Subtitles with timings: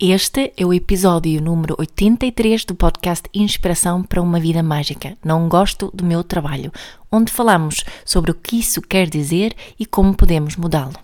[0.00, 5.18] Este é o episódio número 83 do podcast Inspiração para uma Vida Mágica.
[5.24, 6.70] Não gosto do meu trabalho,
[7.10, 10.94] onde falamos sobre o que isso quer dizer e como podemos mudá-lo.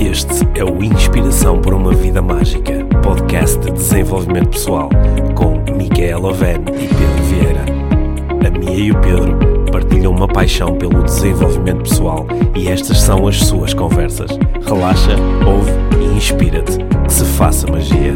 [0.00, 4.90] Este é o Inspiração para uma Vida Mágica, podcast de desenvolvimento pessoal,
[5.36, 7.64] com Micaela Oven e Pedro Vieira.
[8.44, 9.49] A Mia e o Pedro
[10.00, 12.26] partilham uma paixão pelo desenvolvimento pessoal
[12.56, 14.30] e estas são as suas conversas.
[14.64, 15.14] Relaxa,
[15.46, 15.70] ouve
[16.02, 16.78] e inspira-te.
[17.04, 18.14] Que se faça magia.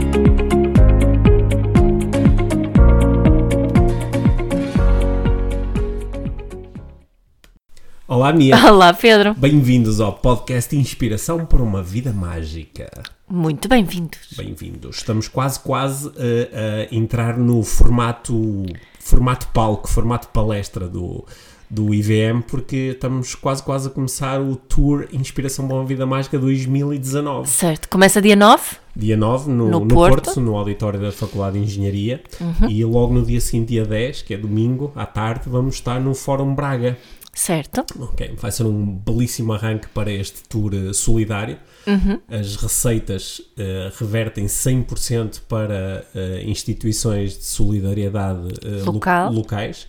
[8.09, 8.57] Olá, Mia.
[8.65, 9.35] Olá, Pedro.
[9.35, 12.91] Bem-vindos ao podcast Inspiração para uma Vida Mágica.
[13.29, 14.21] Muito bem-vindos.
[14.37, 14.99] Bem-vindos.
[14.99, 18.65] Estamos quase, quase a, a entrar no formato,
[19.01, 21.27] formato palco, formato palestra do,
[21.71, 26.39] do IVM, porque estamos quase, quase a começar o Tour Inspiração para uma Vida Mágica
[26.39, 27.49] 2019.
[27.49, 28.63] Certo, começa dia 9?
[28.97, 30.25] Dia 9, no, No no Porto.
[30.25, 30.41] Porto.
[30.41, 32.23] no auditório da Faculdade de Engenharia.
[32.41, 32.69] Uhum.
[32.69, 36.15] E logo no dia seguinte, dia 10, que é domingo, à tarde, vamos estar no
[36.15, 36.97] Fórum Braga.
[37.35, 37.85] Certo.
[37.99, 41.59] Ok, vai ser um belíssimo arranque para este tour eh, solidário.
[41.87, 42.21] Uhum.
[42.29, 48.49] As receitas eh, revertem 100% para eh, instituições de solidariedade
[48.85, 49.29] lo- Local.
[49.31, 49.35] Uhum.
[49.37, 49.87] locais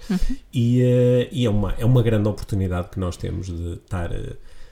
[0.53, 4.09] e, eh, e é, uma, é uma grande oportunidade que nós temos de estar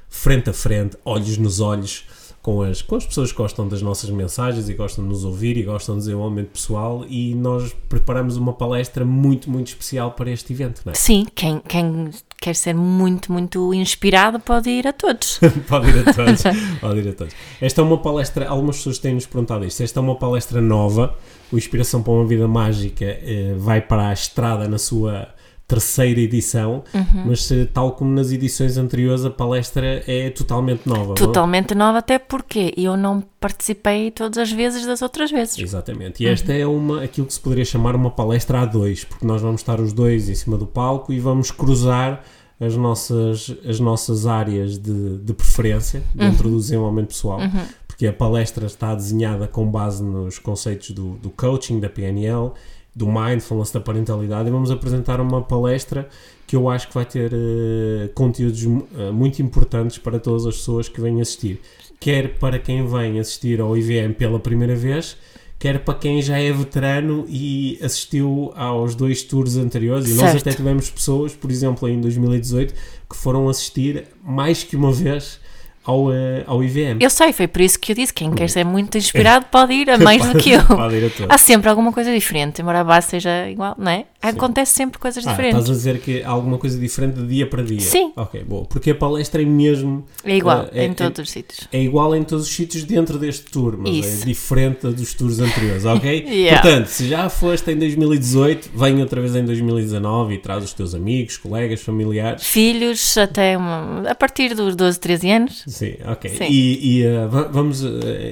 [0.09, 2.05] frente a frente, olhos nos olhos,
[2.43, 5.55] com as, com as pessoas que gostam das nossas mensagens e gostam de nos ouvir
[5.55, 10.51] e gostam do desenvolvimento pessoal e nós preparamos uma palestra muito, muito especial para este
[10.51, 10.95] evento, não é?
[10.95, 12.09] Sim, quem, quem
[12.41, 15.39] quer ser muito, muito inspirado pode ir a todos.
[15.69, 16.43] Pode ir a todos.
[16.81, 17.33] Pode ir a todos.
[17.61, 19.81] Esta é uma palestra, algumas pessoas têm-nos perguntado isto.
[19.81, 21.17] Esta é uma palestra nova.
[21.49, 25.29] O Inspiração para uma Vida Mágica eh, vai para a estrada na sua
[25.67, 27.25] terceira edição, Uhum.
[27.27, 31.15] mas eh, tal como nas edições anteriores, a palestra é totalmente nova.
[31.15, 35.57] Totalmente nova, até porque eu não participei todas as vezes das outras vezes.
[35.57, 36.23] Exatamente.
[36.23, 39.41] E esta é uma, aquilo que se poderia chamar uma palestra a dois, porque nós
[39.41, 42.23] vamos estar os dois em cima do palco e vamos cruzar
[42.59, 47.39] as nossas, as nossas áreas de, de preferência dentro do desenvolvimento pessoal.
[47.87, 52.51] Porque a palestra está desenhada com base nos conceitos do, do coaching, da PNL,
[52.95, 56.07] do mindfulness, da parentalidade, e vamos apresentar uma palestra
[56.45, 60.87] que eu acho que vai ter eh, conteúdos eh, muito importantes para todas as pessoas
[60.87, 61.59] que vêm assistir.
[61.99, 65.17] Quer para quem vem assistir ao IVM pela primeira vez,
[65.57, 70.09] quer para quem já é veterano e assistiu aos dois tours anteriores.
[70.09, 72.73] E nós até tivemos pessoas, por exemplo, em 2018,
[73.09, 75.39] que foram assistir mais que uma vez
[75.85, 76.97] ao, eh, ao IVM.
[76.99, 79.89] Eu sei, foi por isso que eu disse: quem quer ser muito inspirado pode ir
[79.89, 80.63] a mais do que eu.
[80.65, 81.27] Pode ir a todos.
[81.29, 84.05] Há sempre alguma coisa diferente, embora a base seja igual, não é?
[84.21, 85.59] Acontece sempre coisas Ah, diferentes.
[85.59, 87.81] estás a dizer que há alguma coisa diferente de dia para dia?
[87.81, 88.13] Sim.
[88.15, 88.63] Ok, boa.
[88.65, 90.05] Porque a palestra é mesmo.
[90.23, 91.67] É igual eh, é- em todos os sítios.
[91.73, 94.23] É igual em todos os sítios dentro deste tour, mas Isso.
[94.23, 96.23] é diferente dos tours anteriores, ok?
[96.33, 96.61] Yeah.
[96.61, 100.95] Portanto, se já foste em 2018, vem outra vez em 2019 e traz os teus
[100.95, 102.43] amigos, colegas, familiares.
[102.43, 105.63] Filhos até uma- a partir dos 12, 13 anos.
[105.73, 106.29] Sim, ok.
[106.29, 106.45] Sim.
[106.49, 107.89] E, e, uh, va- vamos uh,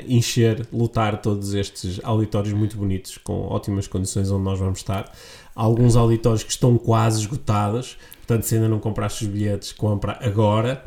[0.08, 5.12] encher, lutar todos estes auditórios muito bonitos, com ótimas condições onde nós vamos estar.
[5.56, 10.18] Há alguns auditórios que estão quase esgotados, portanto, se ainda não compraste os bilhetes, compra
[10.22, 10.82] agora.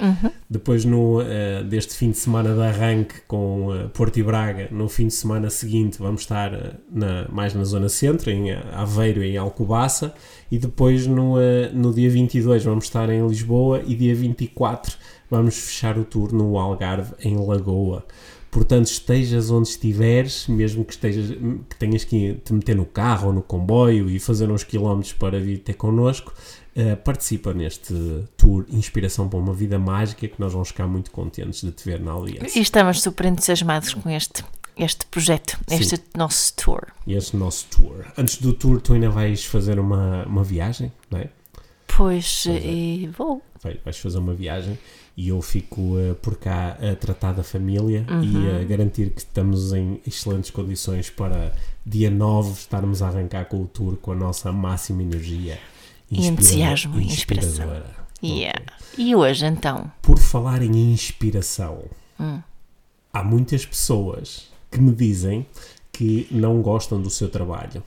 [0.48, 1.25] Depois, no, uh,
[1.69, 5.50] deste fim de semana de arranque com uh, Porto e Braga, no fim de semana
[5.50, 6.50] seguinte, vamos estar
[6.91, 10.15] na- mais na zona centro, em Aveiro e em Alcobaça.
[10.50, 11.34] E depois, no,
[11.75, 13.82] no dia 22, vamos estar em Lisboa.
[13.86, 14.97] E dia 24,
[15.34, 18.05] vamos fechar o tour no Algarve, em Lagoa.
[18.50, 21.37] Portanto, estejas onde estiveres, mesmo que, estejas,
[21.69, 25.41] que tenhas que te meter no carro ou no comboio e fazer uns quilómetros para
[25.41, 26.33] vir ter connosco,
[26.77, 27.93] eh, participa neste
[28.37, 31.99] tour Inspiração para uma Vida Mágica que nós vamos ficar muito contentes de te ver
[31.99, 32.56] na Aliança.
[32.56, 34.45] E estamos super entusiasmados com este,
[34.77, 36.87] este projeto, este nosso tour.
[37.09, 38.05] Este nosso tour.
[38.16, 41.28] Antes do tour, tu ainda vais fazer uma, uma viagem, não é?
[41.97, 42.56] Pois, é.
[42.59, 43.41] e vou.
[43.62, 44.78] Vai- vais fazer uma viagem
[45.16, 49.72] e eu fico eh, por cá a tratar da família e a garantir que estamos
[49.72, 51.53] em excelentes condições para
[51.86, 55.59] dia 9 estarmos a arrancar com o tour com a nossa máxima energia.
[56.10, 57.83] E entusiasmo e inspiração.
[58.22, 58.60] Yeah.
[58.98, 59.91] E hoje então?
[60.03, 61.84] Por falar em inspiração,
[62.19, 62.41] Hum.
[63.13, 65.47] há muitas pessoas que me dizem
[65.92, 67.83] que não gostam do seu trabalho.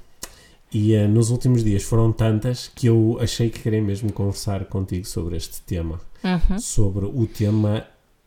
[0.71, 5.05] E eh, nos últimos dias foram tantas que eu achei que queria mesmo conversar contigo
[5.05, 5.99] sobre este tema.
[6.23, 6.59] Uhum.
[6.59, 7.85] Sobre o tema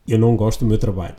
[0.08, 1.16] Eu não gosto do meu trabalho.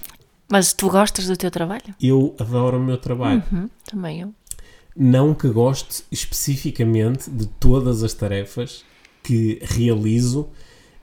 [0.50, 1.96] Mas tu gostas do teu trabalho?
[2.02, 3.44] Eu adoro o meu trabalho.
[3.52, 4.34] Uhum, também eu.
[4.96, 8.84] Não que goste especificamente de todas as tarefas
[9.24, 10.50] que realizo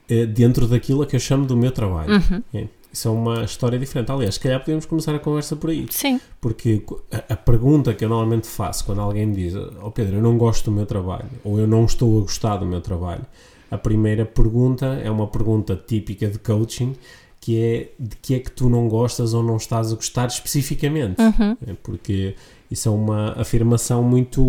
[0.09, 2.15] eh, dentro daquilo a que eu chamo do meu trabalho.
[2.15, 2.43] Uhum.
[2.53, 2.67] É.
[2.93, 4.11] isso é uma história diferente.
[4.11, 5.87] Aliás, se calhar podemos começar a conversa por aí.
[5.91, 6.21] Sim.
[6.41, 10.23] Porque a, a pergunta que eu normalmente faço quando alguém me diz: oh Pedro, eu
[10.23, 13.25] não gosto do meu trabalho, ou eu não estou a gostar do meu trabalho,
[13.71, 16.95] a primeira pergunta é uma pergunta típica de coaching
[17.41, 21.21] que é de que é que tu não gostas ou não estás a gostar especificamente.
[21.21, 21.57] Uhum.
[21.67, 22.35] É porque
[22.71, 24.43] isso é uma afirmação muito,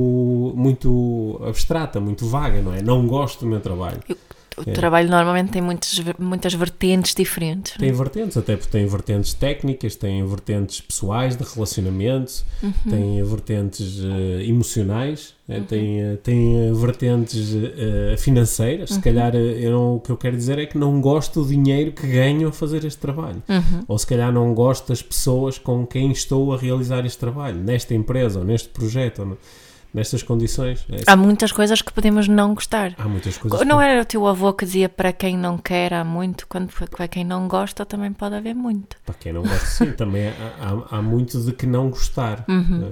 [0.56, 2.82] muito abstrata, muito vaga, não é?
[2.82, 4.02] Não gosto do meu trabalho.
[4.08, 4.18] Eu,
[4.58, 4.74] o é.
[4.74, 7.74] trabalho normalmente tem muitas, muitas vertentes diferentes.
[7.78, 12.74] Tem vertentes, até porque tem vertentes técnicas, tem vertentes pessoais, de relacionamento, uhum.
[12.90, 15.58] tem vertentes uh, emocionais, né?
[15.58, 15.64] uhum.
[15.64, 18.90] tem, uh, tem vertentes uh, financeiras.
[18.90, 18.96] Uhum.
[18.98, 21.92] Se calhar eu não, o que eu quero dizer é que não gosto do dinheiro
[21.92, 23.42] que ganho a fazer este trabalho.
[23.48, 23.84] Uhum.
[23.88, 27.94] Ou se calhar não gosto das pessoas com quem estou a realizar este trabalho, nesta
[27.94, 29.20] empresa ou neste projeto.
[29.20, 29.38] Ou
[29.94, 30.86] nestas condições.
[30.90, 32.94] É há muitas coisas que podemos não gostar.
[32.98, 33.66] Há muitas coisas.
[33.66, 33.84] Não que...
[33.84, 37.24] era o teu avô que dizia para quem não quer há muito, quando para quem
[37.24, 38.98] não gosta também pode haver muito.
[39.06, 40.34] Para quem não gosta, sim, também há,
[40.92, 42.46] há, há, muito de que não gostar.
[42.48, 42.80] Uhum.
[42.80, 42.90] Né?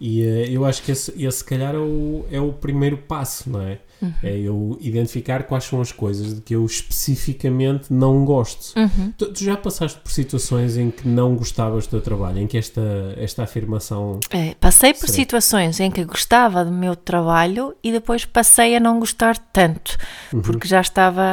[0.00, 3.48] E uh, eu acho que esse, esse, se calhar, é o, é o primeiro passo,
[3.50, 3.78] não é?
[4.00, 4.12] Uhum.
[4.22, 8.78] É eu identificar quais são as coisas de que eu especificamente não gosto.
[8.78, 9.12] Uhum.
[9.16, 12.58] Tu, tu, já passaste por situações em que não gostavas do teu trabalho, em que
[12.58, 14.20] esta, esta afirmação.
[14.30, 19.00] É, passei por situações em que gostava do meu trabalho e depois passei a não
[19.00, 19.96] gostar tanto,
[20.32, 20.42] uhum.
[20.42, 21.24] porque já estava.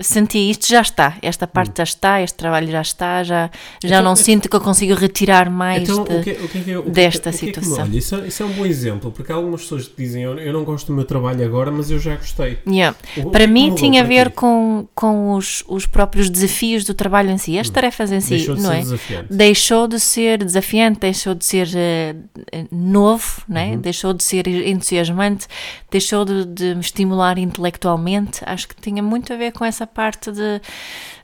[0.00, 1.76] Senti isto já está, esta parte uhum.
[1.76, 3.50] já está, este trabalho já está, já,
[3.82, 4.16] já então, não é...
[4.16, 7.30] sinto que eu consigo retirar mais então, de, o que, o que é, o desta
[7.30, 7.84] situação.
[7.84, 10.38] olha, isso, é, isso, é, um bom exemplo, porque há algumas pessoas que dizem eu,
[10.38, 12.58] eu não gosto do meu trabalho agora, mas eu já gostei.
[12.66, 12.96] Yeah.
[13.16, 17.38] O, para mim tinha a ver com, com os, os próprios desafios do trabalho em
[17.38, 17.72] si, as hum.
[17.72, 18.80] tarefas em si, deixou não é?
[18.80, 19.26] Desafiante.
[19.32, 23.72] Deixou de ser desafiante, deixou de ser uh, novo, né?
[23.72, 23.80] Uhum.
[23.80, 25.46] deixou de ser entusiasmante,
[25.90, 28.40] deixou de, de me estimular intelectualmente.
[28.46, 30.60] Acho que tinha muito a ver com essa parte de,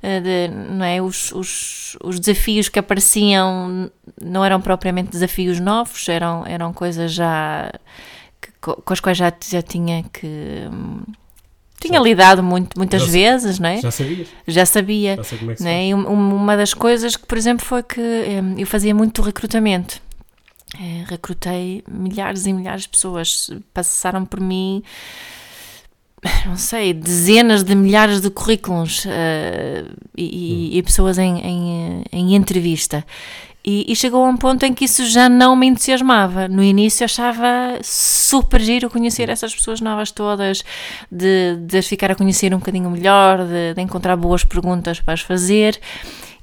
[0.03, 1.01] eh, de não é?
[1.01, 3.91] Os, os, os desafios que apareciam
[4.23, 7.71] não eram propriamente desafios novos, eram, eram coisas já
[8.77, 10.27] com as quais já, já tinha que.
[10.73, 11.03] Hum,
[11.81, 13.81] tinha já, lidado muito, muitas já, vezes, não é?
[13.81, 14.29] Já sabias?
[14.47, 15.17] Já sabia.
[15.17, 15.95] Já sei como é que é?
[15.95, 20.01] uma das coisas que, por exemplo, foi que hum, eu fazia muito recrutamento.
[20.79, 24.83] É, recrutei milhares e milhares de pessoas, passaram por mim
[26.47, 29.09] não sei, dezenas de milhares de currículos uh,
[30.17, 30.77] e, hum.
[30.77, 33.05] e, pessoas em, em, em entrevista.
[33.65, 36.49] E, e, chegou a um ponto em que isso já não me entusiasmava.
[36.49, 40.65] No início achava super giro conhecer essas pessoas novas todas,
[41.11, 45.21] de, de ficar a conhecer um bocadinho melhor, de, de encontrar boas perguntas para as
[45.21, 45.79] fazer.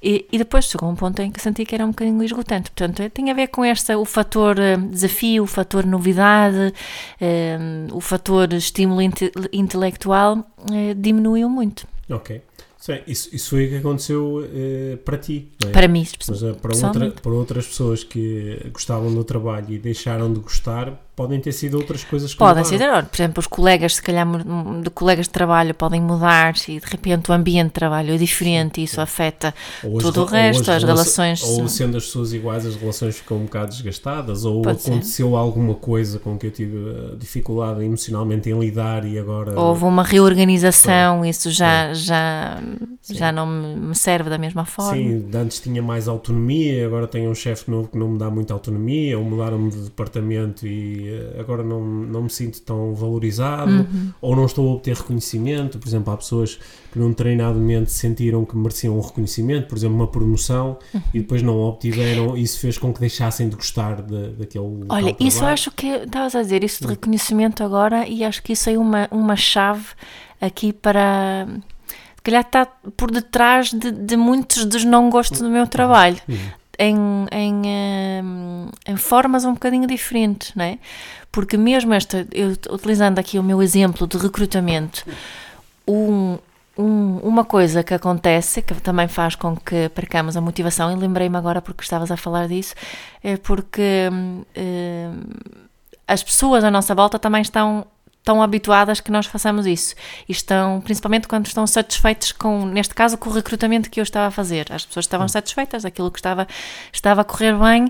[0.08, 2.70] E, e, depois chegou um ponto em que senti que era um bocadinho esgotante.
[2.70, 6.72] Portanto, eh, tem a ver com esta, o fator eh, desafio, o fator novidade,
[7.20, 11.88] um, o fator estímulo inte, intelectual uh, diminuiu muito.
[12.08, 12.40] Ok.
[12.86, 15.50] Sim, isso, isso foi o que aconteceu uh, para ti.
[15.66, 15.72] É?
[15.72, 20.32] Para mim, Mas uh, para, outra, para outras pessoas que gostavam do trabalho e deixaram
[20.32, 24.02] de gostar, podem ter sido outras coisas que Podem ser, por exemplo, os colegas, se
[24.02, 24.28] calhar,
[24.82, 28.82] de colegas de trabalho podem mudar e de repente o ambiente de trabalho é diferente
[28.82, 29.54] e isso afeta
[29.84, 31.44] ou tudo as, o resto, as, as relações.
[31.44, 35.36] Ou sendo as pessoas iguais, as relações ficam um bocado desgastadas, ou Pode aconteceu ser.
[35.36, 39.58] alguma coisa com que eu tive eh, dificuldade emocionalmente em lidar e agora.
[39.58, 41.30] Houve uma reorganização, Sim.
[41.30, 42.62] isso já, já,
[43.10, 44.94] já não me serve da mesma forma.
[44.94, 48.54] Sim, antes tinha mais autonomia, agora tenho um chefe novo que não me dá muita
[48.54, 51.05] autonomia, ou mudaram-me de departamento e
[51.40, 54.12] agora não, não me sinto tão valorizado uhum.
[54.22, 55.78] ou não estou a obter reconhecimento.
[55.78, 56.60] Por exemplo, há pessoas
[56.92, 61.02] que num treinado mente sentiram que mereciam um reconhecimento, por exemplo, uma promoção uhum.
[61.14, 62.38] e depois não obtiveram.
[62.38, 64.86] Isso fez com que deixassem de gostar de, daquele.
[64.90, 68.54] Olha, isso eu acho que estavas a dizer, isso de reconhecimento agora, e acho que
[68.54, 69.88] isso é uma, uma chave
[70.40, 71.48] aqui para
[72.16, 72.66] se calhar está
[72.98, 76.18] por detrás de, de muitos dos não gostos do meu trabalho.
[76.28, 76.98] Uhum em,
[77.32, 77.62] em,
[78.88, 80.78] em, formas um bocadinho diferentes, não é?
[81.32, 85.06] Porque mesmo esta, eu, utilizando aqui o meu exemplo de recrutamento,
[85.88, 86.38] um,
[86.78, 91.38] um, uma coisa que acontece, que também faz com que percamos a motivação, e lembrei-me
[91.38, 92.76] agora porque estavas a falar disso,
[93.24, 94.10] é porque
[94.56, 95.10] é,
[96.08, 97.86] as pessoas à nossa volta também estão
[98.26, 99.94] estão habituadas que nós façamos isso
[100.28, 104.28] e estão, principalmente quando estão satisfeitos com, neste caso, com o recrutamento que eu estava
[104.28, 104.66] a fazer.
[104.72, 106.48] As pessoas estavam satisfeitas, aquilo que estava,
[106.92, 107.88] estava a correr bem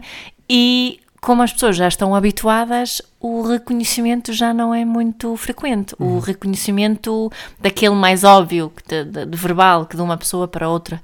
[0.50, 5.96] e como as pessoas já estão habituadas, o reconhecimento já não é muito frequente.
[6.00, 11.02] O reconhecimento daquele mais óbvio, de, de- de verbal, que de uma pessoa para outra.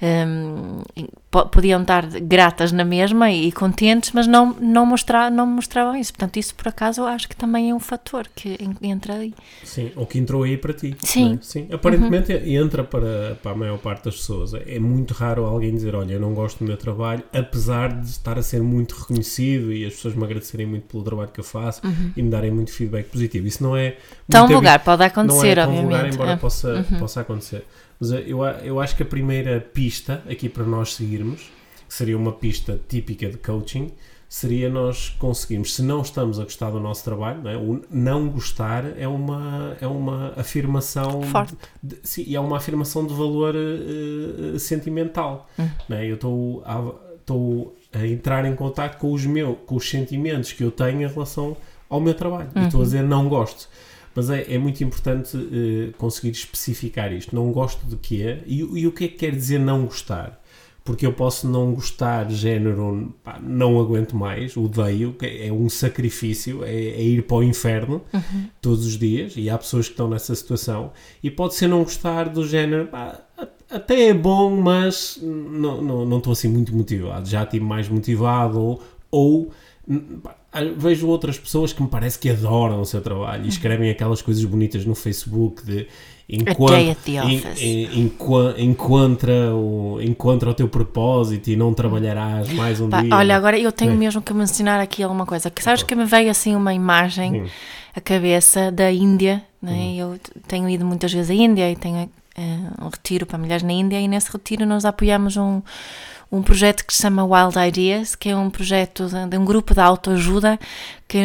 [0.00, 0.82] Um,
[1.30, 6.12] po- podiam estar gratas na mesma e contentes, mas não, não, mostrar, não mostravam isso.
[6.12, 9.34] Portanto, isso por acaso eu acho que também é um fator que en- entra aí.
[9.64, 10.96] Sim, ou que entrou aí para ti.
[11.02, 11.24] Sim.
[11.30, 11.34] Uhum.
[11.34, 11.38] é?
[11.42, 11.68] Sim.
[11.72, 14.54] Aparentemente entra para, para a maior parte das pessoas.
[14.54, 18.38] É muito raro alguém dizer: Olha, eu não gosto do meu trabalho, apesar de estar
[18.38, 21.80] a ser muito reconhecido e as pessoas me agradecerem muito pelo trabalho que eu faço
[22.16, 23.46] e me darem muito feedback positivo.
[23.46, 23.96] Isso não é.
[24.28, 26.14] Tão muito vulgar, pode não acontecer, é tão vulgar, obviamente.
[26.14, 26.36] embora É.
[26.36, 27.64] possa, possa acontecer.
[28.00, 31.40] Mas eu, eu acho que a primeira pista aqui para nós seguirmos,
[31.88, 33.90] que seria uma pista típica de coaching,
[34.28, 37.56] seria nós conseguirmos, se não estamos a gostar do nosso trabalho, não é?
[37.56, 41.56] o não gostar é uma, é uma afirmação Forte.
[41.82, 45.48] de- sim, e é uma afirmação de valor eh, sentimental.
[45.58, 45.68] Hum.
[45.88, 46.06] não é?
[46.06, 51.02] Eu estou a, entrar em contato com os meus, com os sentimentos que eu tenho
[51.02, 51.56] em relação
[51.88, 52.48] ao meu trabalho.
[52.54, 52.64] E Uhum.
[52.66, 53.68] estou a dizer não gosto.
[54.14, 57.36] Mas é, é muito importante eh, conseguir especificar isto.
[57.36, 58.38] Não gosto de quê?
[58.46, 60.42] E, e o que é que quer dizer não gostar?
[60.84, 66.72] Porque eu posso não gostar, género, pá, não aguento mais, odeio, é um sacrifício, é,
[66.74, 68.02] é ir para o inferno
[68.60, 70.90] todos os dias, e há pessoas que estão nessa situação,
[71.22, 73.20] e pode ser não gostar do género, pá,
[73.70, 78.58] até é bom, mas não, não, não estou assim muito motivado, já estive mais motivado,
[78.60, 79.50] ou, ou
[80.76, 84.44] vejo outras pessoas que me parece que adoram o seu trabalho e escrevem aquelas coisas
[84.44, 85.86] bonitas no Facebook de
[86.28, 86.74] enquanto,
[87.58, 93.14] en- enqua- encontra, o, encontra o teu propósito e não trabalharás mais um Pá, dia.
[93.14, 93.96] olha, agora eu tenho É.
[93.96, 95.50] mesmo que mencionar aqui alguma coisa.
[95.50, 97.50] Que sabes que me veio assim uma imagem Sim.
[97.96, 99.72] à cabeça da Índia, né?
[99.72, 99.96] Uhum.
[99.96, 102.10] Eu tenho ido muitas vezes à Índia e tenho
[102.80, 105.60] um retiro para mulheres na Índia e nesse retiro nós apoiamos um,
[106.30, 109.74] um projeto que se chama Wild Ideas, que é um projeto de, de um grupo
[109.74, 110.58] de autoajuda
[111.06, 111.18] que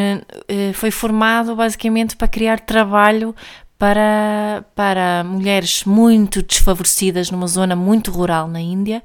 [0.47, 3.35] eh, foi formado basicamente para criar trabalho
[3.77, 9.03] para, para mulheres muito desfavorecidas numa zona muito rural na Índia.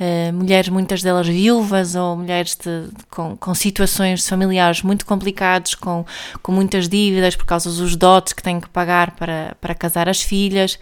[0.00, 6.04] Eh, mulheres, muitas delas viúvas ou mulheres de- com, com situações familiares muito complicadas, com,
[6.42, 10.20] com muitas dívidas por causa dos dotes que têm que pagar para, para casar as
[10.22, 10.78] filhas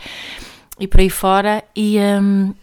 [0.78, 1.64] e por aí fora.
[1.75, 2.54] E hum,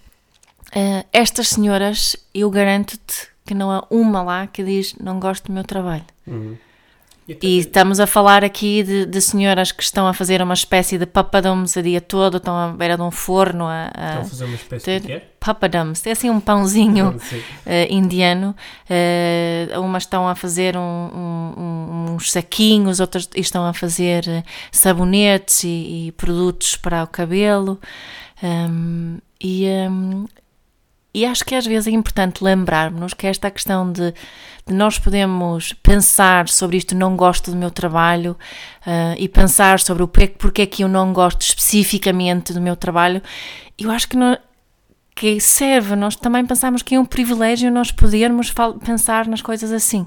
[0.74, 5.54] eh, estas senhoras, eu garanto-te que não há uma lá que diz não gosto do
[5.54, 6.06] meu trabalho.
[6.26, 6.58] Uhum.
[7.28, 11.06] E estamos a falar aqui de, de senhoras que estão a fazer uma espécie de
[11.06, 14.46] papadums a dia todo, estão à beira de um forno a, a Estão a fazer
[14.46, 15.22] uma espécie ter de quê?
[15.40, 17.16] papadums, é assim um pãozinho
[17.66, 18.54] eh, indiano.
[18.90, 25.64] Eh, umas estão a fazer um- um- uns saquinhos, outras estão a fazer eh, sabonetes
[25.64, 27.80] e, e produtos para o cabelo.
[28.42, 30.26] Um, e, um,
[31.14, 34.14] e acho que às vezes é importante lembrarmos que esta questão de,
[34.66, 38.36] de nós podemos pensar sobre isto, não gosto do meu trabalho,
[38.86, 42.76] ah, e pensar sobre o porquê, porque é que eu não gosto especificamente do meu
[42.76, 43.22] trabalho,
[43.78, 44.36] eu acho que, não,
[45.16, 48.52] que serve, nós também pensamos que é um privilégio nós podermos
[48.84, 50.06] pensar nas coisas assim.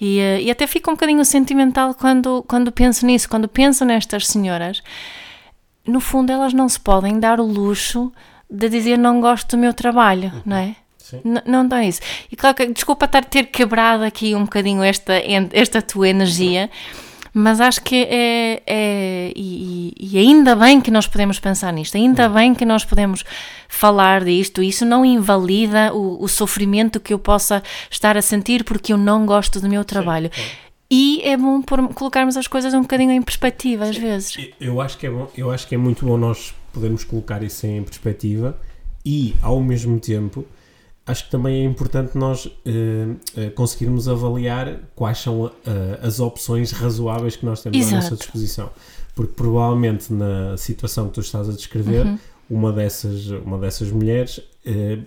[0.00, 4.26] E, eh, e até fico um bocadinho sentimental quando, quando penso nisso, quando penso nestas
[4.26, 4.82] senhoras,
[5.86, 8.10] no fundo elas não se podem dar o luxo
[8.54, 10.76] de dizer não gosto do meu trabalho, não é?
[10.98, 11.20] Sim.
[11.24, 12.00] N- não dão isso.
[12.32, 15.12] E claro que, desculpa estar ter quebrado aqui um bocadinho esta,
[15.52, 16.70] esta tua energia,
[17.36, 18.62] mas acho que é.
[18.66, 23.24] é e, e- ainda bem que nós podemos pensar nisto, ainda bem que nós podemos
[23.68, 24.62] falar disto.
[24.62, 29.26] Isso não invalida o, o sofrimento que eu possa estar a sentir porque eu não
[29.26, 30.30] gosto do meu trabalho.
[30.90, 34.36] E é bom pôr- colocarmos as coisas um bocadinho em perspectiva, às vezes.
[34.60, 37.66] Eu acho que é bom, eu acho que é muito bom nós podermos colocar isso
[37.66, 38.56] em perspectiva
[39.06, 40.44] e ao mesmo tempo
[41.06, 47.36] acho que também é importante nós eh, conseguirmos avaliar quais são eh, as opções razoáveis
[47.36, 47.96] que nós temos à Exato.
[48.02, 48.70] nossa disposição.
[49.14, 52.18] Porque provavelmente na situação que tu estás a descrever, Uhum.
[52.50, 54.98] uma, dessas, uma dessas mulheres, eh,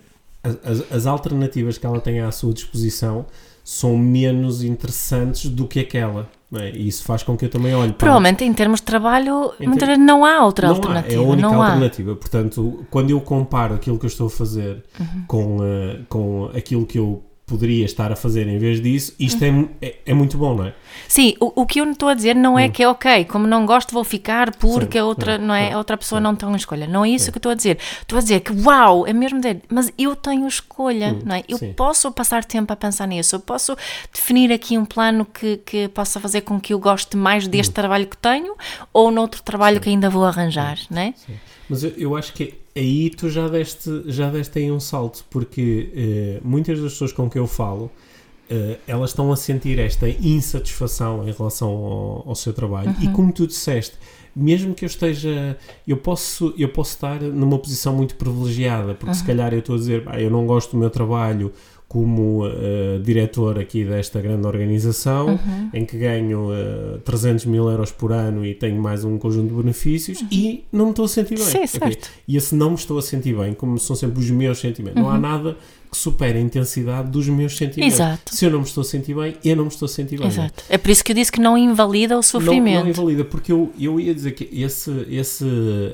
[0.42, 3.26] as, as alternativas que ela tem à sua disposição
[3.64, 6.30] são menos interessantes do que aquela.
[6.54, 6.70] É?
[6.70, 9.86] E isso faz com que eu também olhe para Provavelmente em termos de trabalho, muitas
[9.88, 11.12] vezes não há outra não alternativa.
[11.12, 11.66] Há, é a única não há.
[11.66, 12.16] alternativa.
[12.16, 15.24] Portanto, quando eu comparo aquilo que eu estou a fazer Uhum.
[15.26, 19.68] com, eh, com aquilo que eu poderia estar a fazer em vez disso, isto Uhum.
[19.80, 20.74] é, é, é muito bom, não é?
[21.08, 23.64] Sim, o, o que eu estou a dizer não é que é ok, como não
[23.64, 26.22] gosto vou ficar porque Sim, a outra, sim, não é, sim, a outra pessoa sim.
[26.24, 26.86] não tem escolha.
[26.86, 27.78] Não é isso que eu estou a dizer.
[28.02, 31.42] Estou a dizer que uau, é mesmo dizer, mas eu tenho escolha, não é?
[31.48, 31.72] Eu sim.
[31.72, 33.74] posso passar tempo a pensar nisso, eu posso
[34.12, 37.50] definir aqui um plano que, que possa fazer com que eu goste mais Hum.
[37.50, 38.54] deste trabalho que tenho
[38.92, 41.14] ou noutro trabalho que ainda vou arranjar, não é?
[41.68, 45.90] Mas eu, eu acho que aí tu já deste, já deste aí um salto, porque
[45.94, 47.90] eh, muitas das pessoas com que eu falo
[48.50, 52.94] uh, elas estão a sentir esta insatisfação em relação ao, ao seu trabalho.
[53.00, 53.96] E como tu disseste,
[54.34, 55.56] mesmo que eu esteja,
[55.86, 59.78] eu posso, eu posso estar numa posição muito privilegiada, porque se calhar eu estou a
[59.78, 61.52] dizer, "Ah, eu não gosto do meu trabalho
[61.88, 65.40] como uh, diretor aqui desta grande organização,
[65.72, 69.54] em que ganho uh, 300 mil euros por ano e tenho mais um conjunto de
[69.54, 71.44] benefícios e não me estou a sentir bem.
[71.46, 72.10] Sim, certo.
[72.28, 75.00] E esse não me estou a sentir bem, como são sempre os meus sentimentos.
[75.00, 75.56] Não há nada
[75.90, 77.94] que supere a intensidade dos meus sentimentos.
[77.94, 78.34] Exato.
[78.36, 80.26] Se eu não me estou a sentir bem, eu não me estou a sentir bem.
[80.26, 80.64] Exato.
[80.68, 82.84] É por isso que eu disse que não invalida o Não, sofrimento.
[82.84, 85.46] não invalida, porque eu, eu ia dizer que esse, esse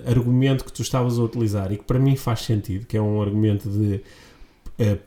[0.05, 3.23] argumento que tu estavas a utilizar e que para mim faz sentido, que é um
[3.23, 4.01] argumento de eh,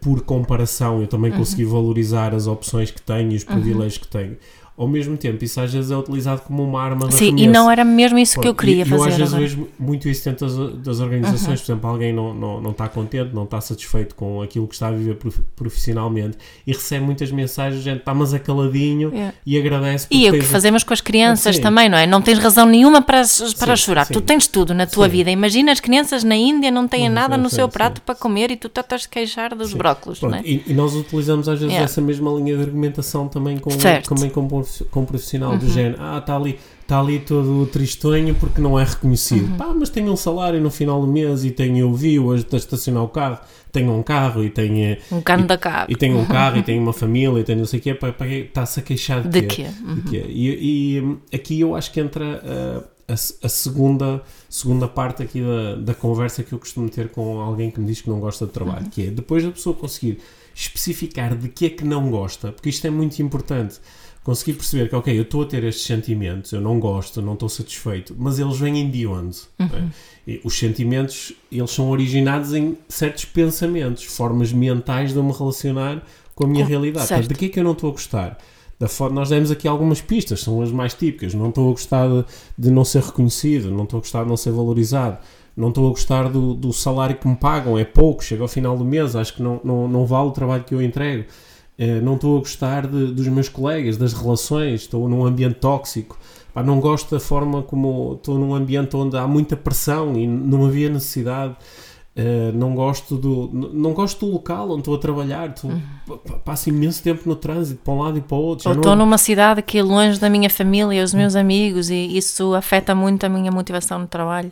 [0.02, 4.38] por comparação eu também consegui valorizar as opções que tenho e os privilégios que tenho.
[4.78, 7.70] Ao mesmo tempo, isso às vezes é utilizado como uma arma de Sim, e não
[7.72, 10.24] era mesmo isso que eu Pronto, queria e eu às fazer vezes vejo muito isso
[10.30, 14.14] dentro das, das organizações, por exemplo, alguém não, não, não está contente, não está satisfeito
[14.14, 18.34] com aquilo que está a viver prof- profissionalmente e recebe muitas mensagens, gente, está mas
[18.34, 19.34] acaladinho Yeah.
[19.46, 21.62] e agradece E é o que fazemos com as crianças Sim.
[21.62, 22.06] também, não é?
[22.06, 23.22] Não tens razão nenhuma para,
[23.58, 24.06] para Sim, chorar.
[24.06, 24.14] sim.
[24.14, 25.12] Tu tens tudo na tua Sim.
[25.12, 25.32] vida.
[25.32, 28.52] Imagina as crianças na Índia não têm Sim, nada sim, no seu prato para comer
[28.52, 30.44] e tu estás a queixar dos brócolos, Pronto, não é?
[30.46, 31.86] e, e nós utilizamos às vezes Yeah.
[31.86, 34.14] essa mesma linha de argumentação também com, Certo.
[34.14, 34.48] também com,
[34.92, 35.98] com profissional do género.
[36.00, 39.52] Ah, está ali, está ali todo tristonho porque não é reconhecido.
[39.52, 39.58] Uhum.
[39.58, 42.56] Pá, mas tenho um salário no final do mês e tenho eu vi hoje de
[42.56, 43.40] estacionar o carro,
[43.72, 45.92] tenho um carro e tenho, Um cano da cabo.
[45.92, 47.98] e tenho um carro e tenho uma família e tenho não sei o quê.
[48.48, 49.64] Está-se a queixar de, De quê?
[49.66, 49.94] quê?
[49.96, 50.26] De quê?
[50.28, 55.22] E, e, hum, aqui eu acho que entra uh, a, se- a segunda, segunda parte
[55.24, 58.20] aqui da, da conversa que eu costumo ter com alguém que me diz que não
[58.20, 58.90] gosta de trabalho, Uhum.
[58.90, 60.20] que é depois da pessoa conseguir
[60.56, 63.76] especificar de que é que não gosta, porque isto é muito importante.
[64.28, 67.32] Conseguir perceber que, ok, eu estou a ter estes sentimentos, eu não gosto, eu não
[67.32, 69.38] estou satisfeito, mas eles vêm de onde?
[69.58, 70.40] não é?
[70.44, 76.04] Os sentimentos, eles são originados em certos pensamentos, formas mentais de eu me relacionar
[76.36, 77.08] com a minha realidade.
[77.08, 77.30] certo.
[77.30, 78.38] De que é que eu não estou a gostar?
[78.78, 81.34] Da forma, nós demos aqui algumas pistas, são as mais típicas.
[81.34, 82.26] Não estou a gostar de,
[82.58, 85.20] de não ser reconhecido, não estou a gostar de não ser valorizado,
[85.56, 88.78] não estou a gostar do, do salário que me pagam, é pouco, chega ao final
[88.78, 91.24] do mês, acho que não, não, não vale o trabalho que eu entrego.
[91.78, 96.18] Eh, não estou a gostar de- dos meus colegas, das relações, estou num ambiente tóxico.
[96.54, 100.66] Pá, não gosto da forma como estou num ambiente onde há muita pressão e não
[100.66, 101.56] havia necessidade.
[102.18, 105.50] Uh, não gosto do não gosto do local onde estou a trabalhar.
[105.50, 105.72] Estou,
[106.08, 108.82] pa- passo imenso tempo no trânsito para um lado e para o outro Ou não-
[108.82, 112.96] estou numa cidade que é longe da minha família, os meus amigos, e isso afeta
[112.96, 114.52] muito a minha motivação no trabalho.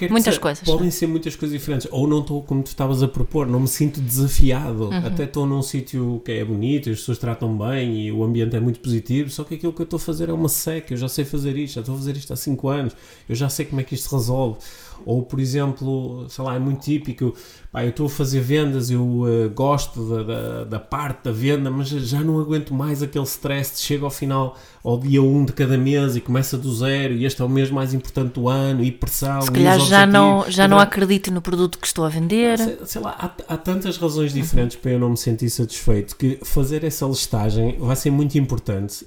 [0.00, 0.64] é muitas se- coisas.
[0.64, 1.86] podem ser muitas coisas diferentes.
[1.92, 4.86] Ou não estou como tu estavas a propor não me sinto desafiado.
[4.86, 5.06] Uhum.
[5.06, 8.60] até estou num sítio que é bonito as pessoas tratam bem e o ambiente é
[8.60, 10.92] muito positivo só que aquilo que eu estou a fazer é uma seca.
[10.94, 12.96] Eu já sei fazer isto já estou a fazer isto há 5 anos.
[13.28, 14.58] Eu já sei como é que isto se resolve
[15.04, 17.34] ou por exemplo sei lá é muito típico
[17.70, 21.70] pá, eu estou a fazer vendas eu eh, gosto da, da, da parte da venda
[21.70, 24.56] mas já não aguento mais aquele stress de chega ao final
[24.86, 27.70] ao dia 1 de cada mês e começa do zero e este é o mês
[27.70, 31.78] mais importante do ano e pressão Se calhar já não, já não acredito no produto
[31.78, 32.58] que estou a vender.
[32.58, 36.38] Sei, sei lá, há, há tantas razões diferentes para eu não me sentir satisfeito que
[36.44, 39.06] fazer essa listagem vai ser muito importante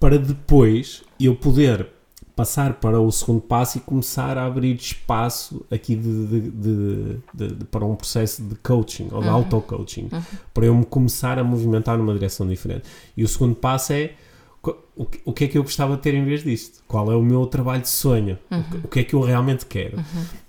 [0.00, 1.86] para depois eu poder
[2.40, 7.84] passar para o segundo passo e começar a abrir espaço aqui de, de- de- para
[7.84, 10.08] um processo de coaching ou de auto-coaching
[10.54, 12.84] para eu me começar a movimentar numa direção diferente.
[13.14, 14.12] E o segundo passo é
[15.24, 16.82] o que, é que eu gostava de ter em vez disto?
[16.88, 18.38] Qual é o meu trabalho de sonho?
[18.50, 19.98] O que- O, que é que eu realmente quero?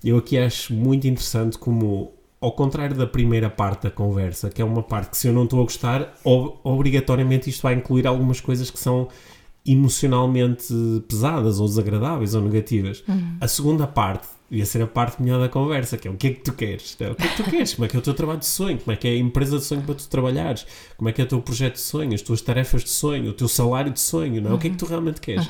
[0.02, 4.64] Eu aqui acho muito interessante como, ao contrário da primeira parte da conversa, que é
[4.64, 8.40] uma parte que se eu não estou a gostar, ob- obrigatoriamente isto vai incluir algumas
[8.40, 9.08] coisas que são
[9.66, 10.74] emocionalmente
[11.08, 13.02] pesadas ou desagradáveis ou negativas.
[13.40, 16.30] A segunda parte ia ser a parte melhor da conversa, que é o que é
[16.30, 16.92] que tu queres?
[16.92, 17.74] O que é que tu queres?
[17.74, 18.78] Como é que é o teu trabalho de sonho?
[18.78, 20.66] Como é que é a empresa de sonho para tu trabalhares?
[20.96, 22.14] Como é que é o teu projeto de sonho?
[22.14, 23.30] As tuas tarefas de sonho?
[23.30, 24.42] O teu salário de sonho?
[24.42, 24.54] Não é?
[24.54, 25.48] O que é que tu realmente queres?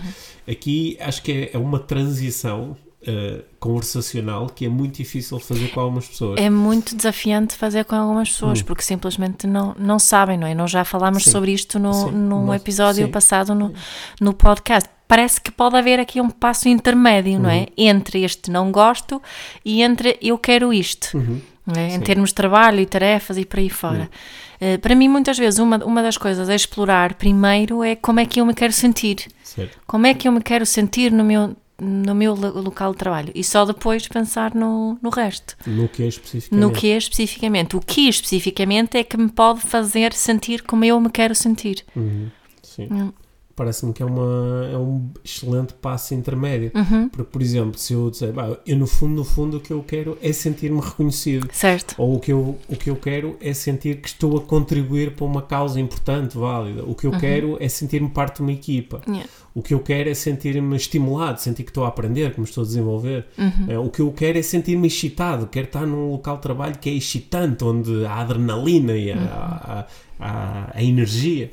[0.48, 5.80] Aqui acho que é, é uma transição eh, conversacional que é muito difícil fazer com
[5.80, 6.40] algumas pessoas.
[6.40, 10.54] É muito desafiante fazer com algumas pessoas, porque simplesmente não, não sabem, não é?
[10.54, 11.24] Nós já falámos Hum.
[11.26, 11.30] Sim.
[11.30, 12.10] sobre isto no, Sim.
[12.12, 13.10] Nós- episódio sim.
[13.12, 13.72] passado no,
[14.20, 14.88] no podcast.
[15.08, 17.56] Parece que pode haver aqui um passo intermédio, não Uhum.
[17.56, 17.66] é?
[17.76, 19.20] Entre este não gosto
[19.64, 21.16] e entre eu quero isto.
[21.66, 21.90] não é?
[21.90, 22.00] Em Uhum.
[22.00, 24.10] Termos de trabalho e tarefas e por aí fora.
[24.60, 28.26] Eh, para mim, muitas vezes, uma, uma das coisas a explorar primeiro é como é
[28.26, 29.28] que eu me quero sentir.
[29.44, 29.78] Certo?
[29.86, 33.32] Como é que eu me quero sentir no meu, no meu lo- local de trabalho?
[33.34, 35.56] E só depois pensar no, no resto.
[35.66, 36.60] No que é especificamente.
[36.60, 37.76] No que é especificamente.
[37.76, 41.84] O que especificamente é que me pode fazer sentir como eu me quero sentir.
[41.96, 42.28] Uhum.
[42.62, 42.88] Sim.
[42.90, 43.12] Hum.
[43.54, 46.70] Parece-me que é, uma, é um excelente passo intermédio.
[46.74, 47.08] Uhum.
[47.08, 49.82] Porque, por exemplo, se eu dizer, "Bah, eu no fundo, no fundo, o que eu
[49.82, 51.48] quero é sentir-me reconhecido.
[51.52, 51.94] Certo.
[51.98, 55.24] Ou o que, eu, o que eu quero é sentir que estou a contribuir para
[55.24, 56.82] uma causa importante, válida.
[56.84, 59.00] O que eu quero é sentir-me parte de uma equipa.
[59.06, 59.28] Yeah.
[59.54, 62.62] O que eu quero é sentir-me estimulado, sentir que estou a aprender, que me estou
[62.62, 63.26] a desenvolver.
[63.68, 66.88] Eh, o que eu quero é sentir-me excitado, quero estar num local de trabalho que
[66.88, 69.86] é excitante, onde há adrenalina e há, há-
[70.18, 71.50] há- há energia.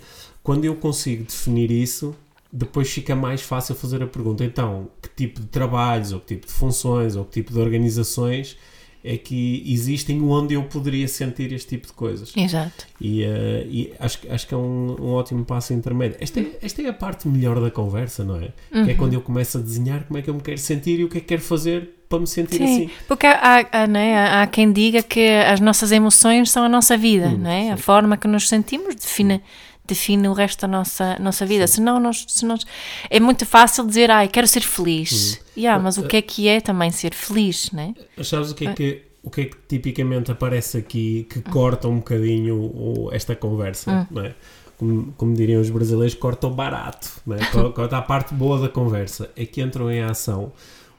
[0.49, 2.15] Quando eu consigo definir isso,
[2.51, 6.47] depois fica mais fácil fazer a pergunta: então, que tipo de trabalhos, ou que tipo
[6.47, 8.57] de funções, ou que tipo de organizações
[9.03, 12.33] é que existem onde eu poderia sentir este tipo de coisas?
[12.35, 12.87] Exato.
[12.99, 16.17] E, eh, e acho, que- acho que é um, um ótimo passo intermédio.
[16.19, 18.49] Esta é, esta é a parte melhor da conversa, não é?
[18.85, 21.03] Que é quando eu começo a desenhar como é que eu me quero sentir e
[21.03, 22.89] o que é que quero fazer para me sentir Sim, assim.
[23.07, 27.29] porque há, há, né, há- quem diga que as nossas emoções são a nossa vida,
[27.29, 27.71] não é?
[27.71, 29.41] A forma que nos sentimos define,
[29.89, 31.67] define o resto da nossa, nossa vida.
[31.67, 32.65] Senão nós, se nós,
[33.09, 35.39] é muito fácil dizer, ai, quero ser feliz.
[35.57, 37.93] Yeah, mas o que é que é também ser feliz, né?
[38.23, 41.97] Sabes o que é que, o que, é que tipicamente aparece aqui que corta um
[41.97, 44.33] bocadinho o- esta conversa, não é?
[44.77, 47.45] Como, como diriam os brasileiros, corta o barato, é?
[47.51, 49.29] Co- corta a parte boa da conversa.
[49.35, 50.53] É que entram em ação.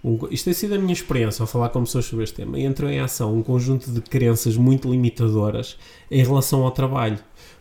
[0.05, 2.59] um isto tem sido a minha experiência ao falar com pessoas sobre este tema.
[2.61, 5.79] Entram em ação um conjunto de crenças muito limitadoras
[6.11, 7.19] em relação ao trabalho.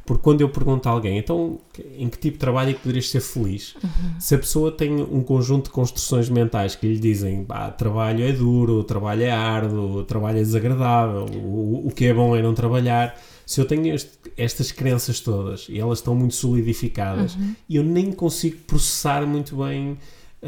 [0.10, 1.60] Porque quando eu pergunto a alguém, então
[1.96, 3.76] em que tipo de trabalho é que poderias ser feliz?
[4.20, 8.32] Se a pessoa tem um conjunto de construções mentais que lhe dizem "Bah, trabalho é
[8.32, 13.16] duro, trabalho é árduo, trabalho é desagradável, o, o que é bom é não trabalhar.
[13.46, 17.38] Se eu tenho este- estas crenças todas e elas estão muito solidificadas,
[17.70, 19.96] eu nem consigo processar muito bem
[20.42, 20.48] ah,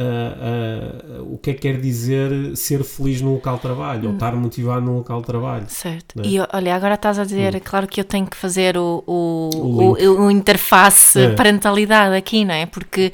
[1.20, 4.34] ah, o que é que quer dizer ser feliz num local de trabalho ou estar
[4.36, 5.66] motivado num local de trabalho.
[5.68, 6.18] Certo.
[6.18, 6.24] Né?
[6.26, 10.26] E olha, agora estás a dizer, claro que eu tenho que fazer o, o, O
[10.26, 11.34] o, interface É.
[11.34, 12.66] parentalidade aqui, não é?
[12.66, 13.12] Porque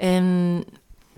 [0.00, 0.62] hum,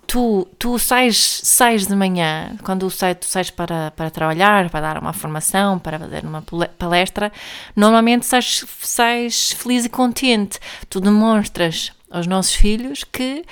[0.07, 4.99] tu, tu sais, sais de manhã, quando sai, tu sais para, para trabalhar, para dar
[4.99, 7.33] uma formação, para fazer uma pale- palestra,
[7.77, 10.59] normalmente sais, sais feliz e contente.
[10.89, 13.45] Tu demonstras aos nossos filhos que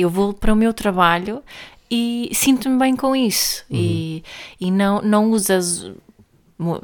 [0.00, 1.42] eu vou para o meu trabalho
[1.90, 3.64] e sinto-me bem com isso.
[3.70, 4.22] E,
[4.60, 5.90] e não, não usas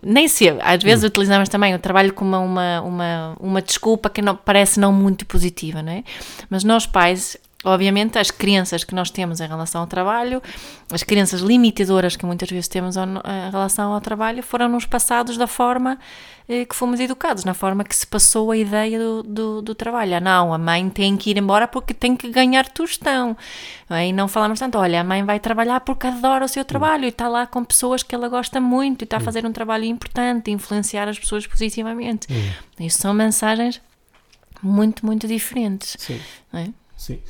[0.03, 4.37] nem sei, às vezes utilizamos também o trabalho como uma, uma, uma desculpa que não,
[4.37, 6.05] parece não muito positiva, não é?
[6.49, 10.43] Mas nós pais, obviamente, as crenças que nós temos em relação ao trabalho,
[10.93, 15.47] as crenças limitadoras que muitas vezes temos ao- em relação ao trabalho, foram-nos passados da
[15.47, 15.99] forma
[16.47, 20.15] eh, que fomos educados, na forma que se passou a ideia do, do, do trabalho.
[20.17, 23.35] Ah, não, a mãe tem que ir embora porque tem que ganhar tostão.
[23.89, 24.09] é?
[24.09, 27.09] E não falamos tanto, olha, a mãe vai trabalhar porque adora o seu trabalho e
[27.09, 30.51] está lá com pessoas que ela gosta muito e está a fazer um trabalho importante,
[30.51, 32.27] influenciar as pessoas positivamente.
[32.79, 33.81] Isso são mensagens
[34.63, 35.97] muito, muito diferentes.
[35.99, 36.21] Sim.
[36.53, 36.69] é?
[36.97, 37.21] Sim.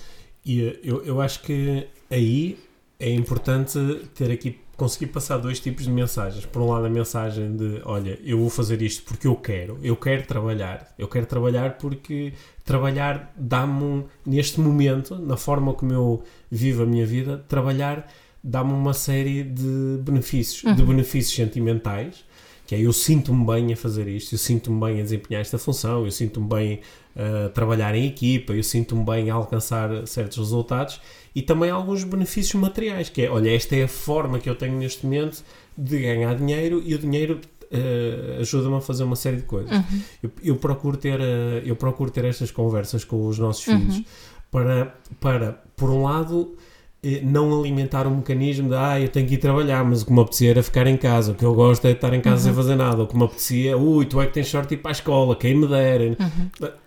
[0.45, 2.59] E eu, eu acho que aí
[2.99, 3.79] é importante
[4.15, 6.45] ter aqui, conseguir passar dois tipos de mensagens.
[6.45, 9.97] Por um lado, a mensagem de: olha, eu vou fazer isto porque eu quero, eu
[9.97, 10.95] quero trabalhar.
[10.99, 12.33] Eu quero trabalhar porque
[12.65, 18.11] trabalhar dá-me, neste momento, na forma como eu vivo a minha vida, trabalhar
[18.43, 22.25] dá-me uma série de benefícios, de benefícios sentimentais.
[22.67, 26.07] Que é eu sinto-me bem a fazer isto, eu sinto-me bem a desempenhar esta função,
[26.07, 26.81] eu sinto-me bem
[27.53, 31.01] trabalhar em equipa, eu sinto-me bem a alcançar certos resultados
[31.35, 34.77] e também alguns benefícios materiais, que é, olha, esta é a forma que eu tenho
[34.79, 35.45] neste momento
[35.77, 39.73] de ganhar dinheiro e o dinheiro eh, ajuda-me a fazer uma série de coisas.
[40.23, 44.03] Eu, eu procuro ter, eh, eu procuro ter estas conversas com os nossos filhos
[44.51, 46.57] para, para, por um lado,
[47.23, 50.21] não alimentar um mecanismo de ah, eu tenho que ir trabalhar, mas o que me
[50.21, 52.53] apetecia era ficar em casa, o que eu gosto é de estar em casa sem
[52.55, 54.91] fazer nada, o que me apetecia, ui, tu é que tens sorte de ir para
[54.91, 56.17] a escola, quem me dera.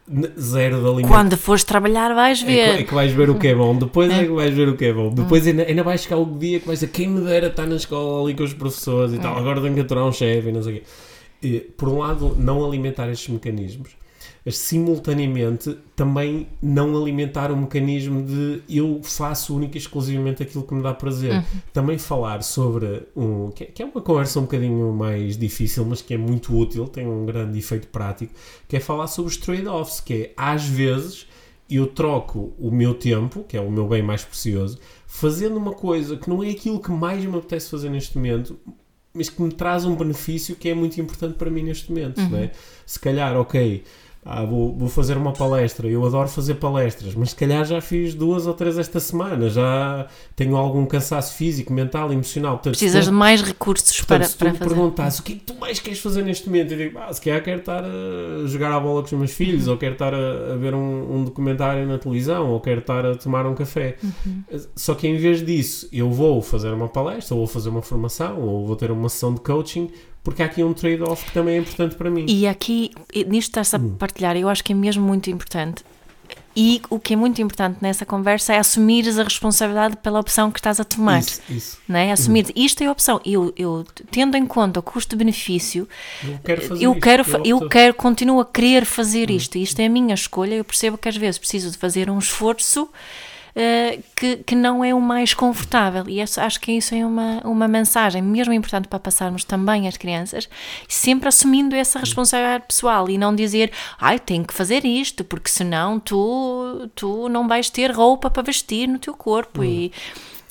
[0.09, 1.07] N- Zero de alimento.
[1.09, 2.85] Quando fores trabalhar, vais É que, é ver.
[2.85, 4.93] que vais ver o que é bom, depois é que vais ver o que é
[4.93, 5.09] bom.
[5.13, 7.75] Depois ainda, ainda vai chegar o dia que vais dizer quem me dera estar na
[7.75, 10.63] escola ali com os professores e tal, agora tenho que aturar um chefe e não
[10.63, 10.83] sei o quê.
[11.43, 13.89] E, por um lado, não alimentar estes mecanismos,
[14.81, 20.81] simultaneamente também não alimentar o mecanismo de eu faço única e exclusivamente aquilo que me
[20.83, 21.43] dá prazer.
[21.73, 23.51] Também falar sobre um.
[23.51, 27.07] Que, é- é uma conversa um bocadinho mais difícil, mas que é muito útil, tem
[27.07, 28.33] um grande efeito prático,
[28.67, 31.27] que é falar sobre os trade-offs, que é às vezes
[31.69, 36.15] eu troco o meu tempo, que é o meu bem mais precioso, fazendo uma coisa
[36.15, 38.57] que não é aquilo que mais me apetece fazer neste momento,
[39.13, 42.21] mas que me traz um benefício que é muito importante para mim neste momento.
[42.37, 42.51] é?
[42.85, 43.83] Se calhar, ok,
[44.29, 48.13] ah, vou, vou fazer uma palestra, eu adoro fazer palestras, mas se calhar já fiz
[48.13, 52.55] duas ou três esta semana, já tenho algum cansaço físico, mental, emocional.
[52.55, 54.69] Portanto, Precisas tu, de mais recursos portanto, para, se tu para me fazer.
[54.69, 57.21] perguntas o que é que tu mais queres fazer neste momento, eu digo, ah, se
[57.21, 60.53] calhar quero estar a jogar a bola com os meus filhos, ou quero estar a,
[60.53, 63.95] a ver um, um documentário na televisão, ou quero estar a tomar um café.
[64.03, 64.43] Uhum.
[64.75, 68.41] Só que em vez disso, eu vou fazer uma palestra, ou vou fazer uma formação,
[68.41, 69.89] ou vou ter uma sessão de coaching,
[70.23, 72.25] porque há aqui um trade-off que também é importante para mim.
[72.27, 72.91] E aqui,
[73.27, 73.95] nisto estás a Hum.
[73.97, 75.83] partilhar, eu acho que é mesmo muito importante.
[76.59, 80.57] E o que é muito importante nessa conversa é assumires a responsabilidade pela opção que
[80.57, 81.19] estás a tomar.
[81.19, 81.77] Isso, isso.
[81.87, 82.11] Não é?
[82.11, 83.21] Assumir isto é a opção.
[83.23, 85.87] Eu, eu tendo em conta o custo-benefício,
[86.23, 89.35] Eu quero fazer eu isto, quero, eu quero, continuo a querer fazer Hum.
[89.35, 89.55] isto.
[89.59, 90.55] Isto é a minha escolha.
[90.55, 92.89] Eu percebo que às vezes preciso de fazer um esforço
[93.59, 96.03] eh, que, que não é o mais confortável.
[96.07, 99.97] E essa- acho que isso é uma, uma mensagem mesmo importante para passarmos também às
[99.97, 100.47] crianças,
[100.87, 105.99] sempre assumindo essa responsabilidade pessoal e não dizer, ai, tenho que fazer isto, porque senão
[105.99, 109.91] tu, tu não vais ter roupa para vestir no teu corpo e,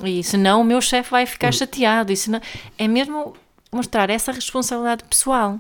[0.03, 2.13] e senão o meu chefe vai ficar chateado.
[2.13, 2.41] E senão,
[2.77, 3.35] é mesmo
[3.71, 5.59] mostrar essa responsabilidade pessoal.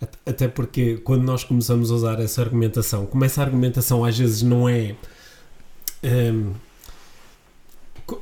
[0.00, 4.42] At- Até porque quando nós começamos a usar essa argumentação, como essa argumentação às vezes
[4.42, 4.94] não é.
[6.04, 6.67] hum, co-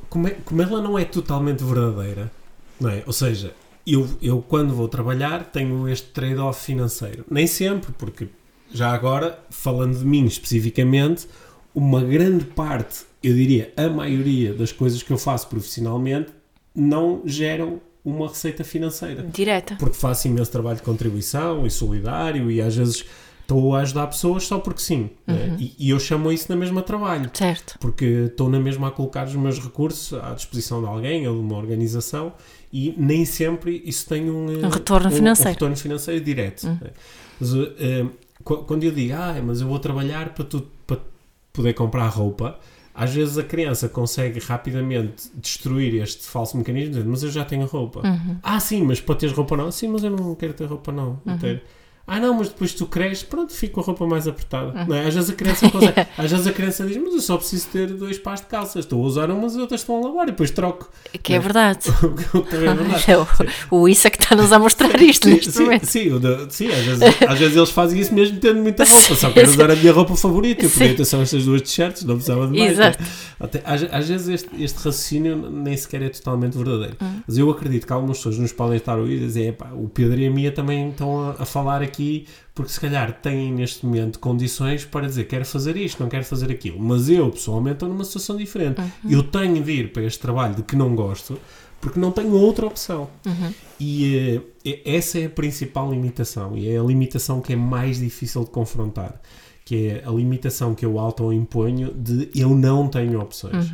[0.09, 2.31] como, é como ela não é totalmente verdadeira,
[2.79, 3.03] não é?
[3.05, 3.53] Ou seja,
[3.85, 7.25] eu, eu quando vou trabalhar tenho este trade-off financeiro.
[7.29, 8.27] Nem sempre, porque
[8.71, 11.27] já agora, falando de mim especificamente,
[11.73, 16.31] uma grande parte, eu diria a maioria das coisas que eu faço profissionalmente
[16.75, 19.75] não geram uma receita financeira Direta.
[19.77, 23.03] porque faço imenso trabalho de contribuição e solidário e às vezes
[23.47, 25.09] estou a ajudar pessoas só porque sim.
[25.25, 25.55] né?
[25.57, 27.29] E, e eu chamo isso na mesma trabalho.
[27.33, 27.77] Certo.
[27.79, 31.39] Porque estou na mesma a colocar os meus recursos à disposição de alguém ou de
[31.41, 32.33] uma organização
[32.73, 35.49] e nem sempre isso tem um, Um retorno financeiro.
[35.51, 36.67] Um retorno financeiro direto.
[36.67, 36.79] né?
[37.39, 38.05] Mas, eh,
[38.43, 40.97] qu- quando eu digo, ah, mas eu vou trabalhar para, tu, para
[41.53, 42.59] poder comprar roupa,
[42.93, 47.65] às vezes a criança consegue rapidamente destruir este falso mecanismo, dizendo, mas eu já tenho
[47.65, 48.01] roupa.
[48.43, 49.71] Ah, sim, mas para teres roupa não.
[49.71, 51.21] Sim, mas eu não quero ter roupa não.
[51.39, 51.61] Quero-
[52.09, 54.85] Ah, não, mas depois tu cresces, pronto, fico com a roupa mais apertada.
[54.87, 55.07] Não é?
[55.07, 56.07] Às vezes a criança consegue.
[56.17, 58.85] Às vezes a criança diz, mas eu só preciso ter dois pares de calças.
[58.85, 60.89] Estou a usar umas e outras estão a lavar e depois troco.
[61.21, 61.79] Que é verdade.
[62.51, 63.03] É verdade.
[63.11, 63.27] É o,
[63.71, 65.85] o Isa que está-nos a mostrar isto Sim, neste sim, momento.
[65.85, 69.15] sim, da- sim, às, vezes, às vezes eles fazem isso mesmo tendo muita roupa.
[69.15, 69.53] Só quero Sim.
[69.53, 70.65] usar a minha roupa favorita.
[70.65, 70.95] Eu podia Sim.
[70.95, 72.71] ter só estas duas t-shirts, não precisava de mais.
[72.71, 73.03] Exato.
[73.39, 76.95] Até, às, às vezes este, este raciocínio nem sequer é totalmente verdadeiro.
[77.01, 77.19] Hum.
[77.27, 79.89] Mas eu acredito que algumas pessoas nos podem estar a ouvir e dizer: "Epá, o
[79.89, 81.96] Pedro e a Mia também estão a, a falar aqui
[82.53, 86.51] porque se calhar têm neste momento condições para dizer quero fazer isto, não quero fazer
[86.51, 86.79] aquilo.
[86.79, 88.81] Mas eu pessoalmente estou numa situação diferente.
[88.81, 89.11] Uhum.
[89.11, 91.39] Eu tenho de ir para este trabalho de que não gosto
[91.79, 93.09] porque não tenho outra opção.
[93.25, 93.53] Uhum.
[93.79, 98.43] E eh, essa é a principal limitação e é a limitação que é mais difícil
[98.43, 99.21] de confrontar,
[99.63, 103.71] que é a limitação que eu auto-imponho de eu não tenho opções.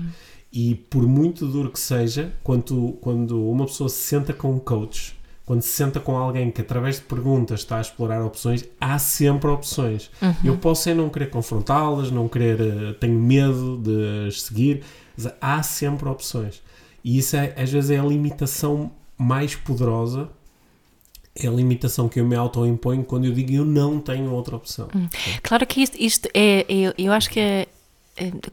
[0.52, 5.16] E por muito duro que seja, quando, quando uma pessoa se senta com um coach,
[5.46, 9.50] quando se senta com alguém que através de perguntas está a explorar opções, há sempre
[9.50, 10.10] opções.
[10.44, 14.84] Eu posso é não querer confrontá-las, não querer, eh, tenho medo de as seguir,
[15.18, 16.62] mas há sempre opções.
[17.04, 20.30] E isso é, às vezes é a limitação mais poderosa,
[21.36, 24.88] é a limitação que eu me auto-imponho quando eu digo eu não tenho outra opção.
[25.42, 27.68] Claro que isto, isto é, é- eu acho que é-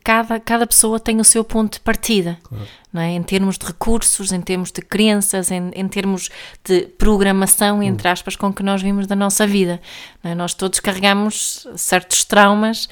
[0.03, 2.67] cada, cada pessoa tem o seu ponto de partida, Claro.
[2.93, 3.11] não é?
[3.13, 6.31] em termos de recursos, em termos de crenças, em, em termos
[6.65, 9.81] de programação, entre aspas, com que nós vimos da nossa vida.
[10.25, 10.35] é?
[10.35, 12.89] Nós todos carregamos certos traumas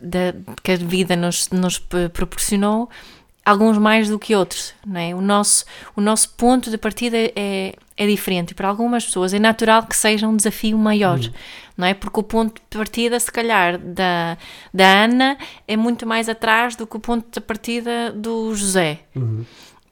[0.00, 2.88] da, que a vida nos, nos p- proporcionou,
[3.44, 4.72] alguns mais do que outros.
[4.86, 5.14] Não é?
[5.14, 5.64] o, nosso,
[5.96, 9.96] o nosso ponto de partida é, é diferente e para algumas pessoas é natural que
[9.96, 11.18] seja um desafio maior.
[11.76, 11.94] Não é?
[11.94, 14.36] Porque o ponto de partida, se calhar, da,
[14.72, 19.00] da Ana é muito mais atrás do que o ponto de partida do José.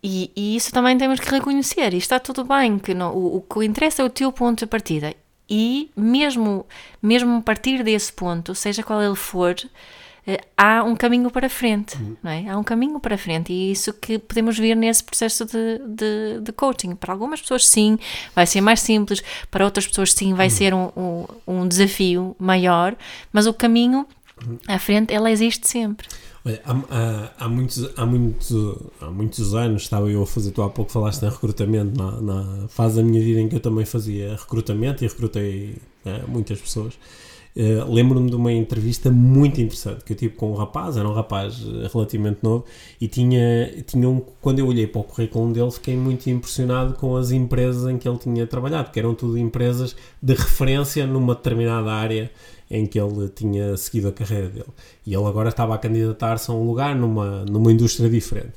[0.03, 1.95] E, e isso também temos que reconhecer.
[1.95, 4.67] E está tudo bem, que não, o, o que interessa é o teu ponto de
[4.67, 5.15] partida.
[5.49, 6.67] E mesmo,
[7.01, 9.55] mesmo partir desse ponto, seja qual ele for,
[10.57, 12.49] há um caminho para frente, não é?
[12.49, 16.41] Há um caminho para frente e é isso que podemos ver nesse processo de, de,
[16.41, 16.95] de coaching.
[16.95, 17.99] Para algumas pessoas, sim,
[18.35, 22.97] vai ser mais simples, para outras pessoas, sim, vai ser um, um, um desafio maior,
[23.33, 24.07] mas o caminho
[24.69, 26.07] à frente, ela existe sempre.
[26.45, 30.63] Olha, há, há, há muitos, há, muitos, há muitos anos estava eu a fazer, tu
[30.63, 33.85] há pouco falaste em recrutamento, na, na fase da minha vida em que eu também
[33.85, 36.95] fazia recrutamento e recrutei né, muitas pessoas.
[37.55, 41.13] Eh, Lembro-me de uma entrevista muito interessante que eu tive com um rapaz, era um
[41.13, 42.65] rapaz eh, relativamente novo,
[43.01, 47.17] e tinha, tinha um, quando eu olhei para o currículo dele, fiquei muito impressionado com
[47.17, 51.93] as empresas em que ele tinha trabalhado, porque eram tudo empresas de referência numa determinada
[51.93, 52.31] área
[52.71, 54.73] em que ele tinha seguido a carreira dele.
[55.07, 58.53] E ele agora estava a candidatar-se a um lugar numa, numa indústria diferente.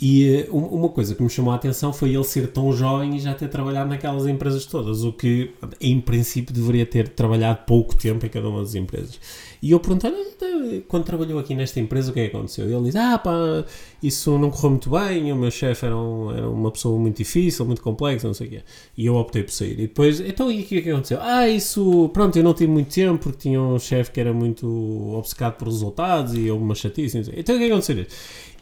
[0.00, 3.18] E uh, uma coisa que me chamou a atenção foi ele ser tão jovem e
[3.18, 8.24] já ter trabalhado naquelas empresas todas, o que em princípio deveria ter trabalhado pouco tempo
[8.24, 9.18] em cada uma das empresas.
[9.60, 12.70] E eu perguntei então, quando trabalhou aqui nesta empresa, o que é que aconteceu?
[12.70, 13.64] E ele diz: Ah, pá,
[14.00, 17.64] isso não correu muito bem, o meu chefe era, um, era, uma pessoa muito difícil,
[17.66, 18.62] muito complexa, não sei o quê.
[18.96, 19.72] E eu optei por sair.
[19.72, 21.18] E depois, então, e o que é que aconteceu?
[21.20, 24.66] Ah, isso, pronto, eu não tive muito tempo porque tinha um chefe que era muito
[25.14, 27.18] obcecado por resultados e houve uma chatice.
[27.18, 28.06] Então, o que é que aconteceu?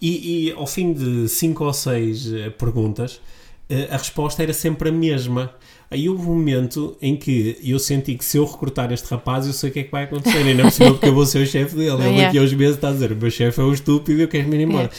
[0.00, 3.20] E, e ao fim de cinco ou seis eh, perguntas,
[3.68, 5.54] eh, a resposta era sempre a mesma.
[5.90, 9.52] Aí houve um momento em que eu senti que se eu recrutar este rapaz, eu
[9.52, 10.44] sei o que é que vai acontecer.
[10.46, 11.90] E não é possível porque eu vou ser o chefe dele.
[11.90, 12.24] Ele yeah.
[12.24, 14.48] daqui a uns meses está a dizer: o meu chefe é um estúpido, eu quero
[14.48, 14.90] me ir embora.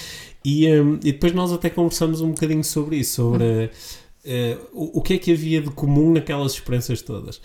[0.46, 0.78] Yeah.
[0.78, 3.70] E, um, e depois nós até conversamos um bocadinho sobre isso, sobre uh,
[4.72, 7.42] o, o que é que havia de comum naquelas experiências todas.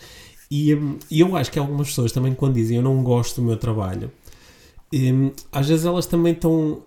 [0.50, 3.46] E, um, e eu acho que algumas pessoas também, quando dizem eu não gosto do
[3.46, 4.12] meu trabalho,
[4.92, 6.84] um, às vezes elas também estão uh,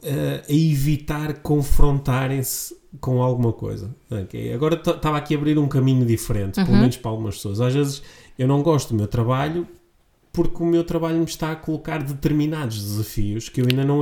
[0.48, 3.96] a evitar confrontarem-se com alguma coisa.
[4.10, 4.54] Okay?
[4.54, 6.66] Agora estava aqui a abrir um caminho diferente, uhum.
[6.66, 7.62] pelo menos para algumas pessoas.
[7.62, 8.02] Às vezes
[8.38, 9.68] eu não gosto do meu trabalho
[10.32, 14.02] porque o meu trabalho me está a colocar determinados desafios que eu ainda não,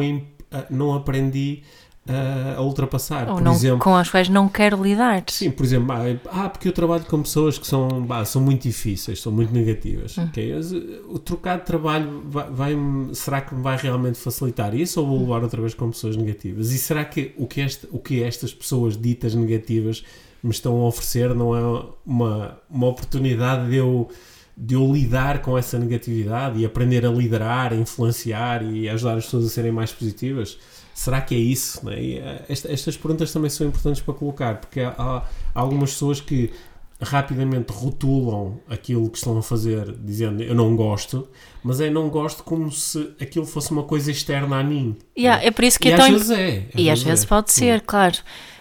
[0.69, 1.61] não aprendi
[2.05, 3.29] a ultrapassar.
[3.29, 5.23] Ou por não, exemplo, com as quais não quero lidar.
[5.27, 5.95] Sim, por exemplo,
[6.29, 10.17] ah, porque eu trabalho com pessoas que são, bah, são muito difíceis, são muito negativas.
[10.17, 10.25] Hum.
[10.25, 10.53] Okay?
[11.07, 12.77] O trocar de trabalho vai, vai,
[13.13, 16.71] será que me vai realmente facilitar isso ou vou levar outra vez com pessoas negativas?
[16.71, 20.03] E será que o que, este, o que estas pessoas ditas negativas
[20.43, 24.09] me estão a oferecer não é uma, uma oportunidade de eu
[24.55, 29.25] de eu lidar com essa negatividade e aprender a liderar, a influenciar e ajudar as
[29.25, 30.59] pessoas a serem mais positivas?
[30.93, 31.85] Será que é isso?
[31.85, 32.01] Né?
[32.01, 36.21] E, uh, esta, estas perguntas também são importantes para colocar, porque há, há, algumas pessoas
[36.21, 36.51] que
[37.01, 41.27] rapidamente rotulam aquilo que estão a fazer, dizendo eu não gosto,
[41.63, 44.95] mas é não gosto como se aquilo fosse uma coisa externa a mim.
[45.17, 45.47] Yeah, né?
[45.47, 46.57] É por isso que e é às tão vezes é.
[46.57, 47.27] Às e às vezes, vezes é.
[47.27, 47.83] pode ser, hum.
[47.85, 48.17] claro.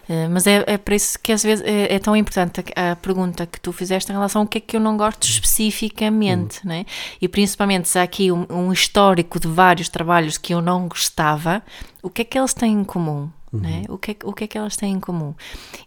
[0.08, 2.96] Eh, mas é, é por isso que às vezes é, é, tão importante a, a,
[2.96, 6.70] pergunta que tu fizeste em relação ao que é que eu não gosto especificamente, uhum.
[6.70, 6.86] né?
[7.20, 11.62] e principalmente se há aqui um, um, histórico de vários trabalhos que eu não gostava,
[12.02, 13.30] o que é que eles têm em comum?
[13.52, 13.60] Uhum.
[13.60, 13.82] Né?
[13.88, 15.34] O, que é, o que é que elas têm em comum?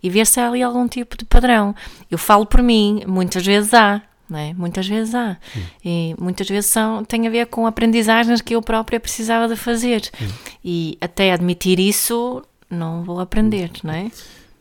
[0.01, 1.73] E ver se há ali algum tipo de padrão.
[2.09, 4.01] Eu falo por mim, muitas vezes há,
[4.33, 4.53] é?
[4.53, 5.37] Muitas vezes há.
[5.55, 5.61] Hum.
[5.83, 10.09] E muitas vezes são, tem a ver com aprendizagens que eu própria precisava de fazer.
[10.19, 10.27] Hum.
[10.63, 14.11] E até admitir isso não vou aprender, não é?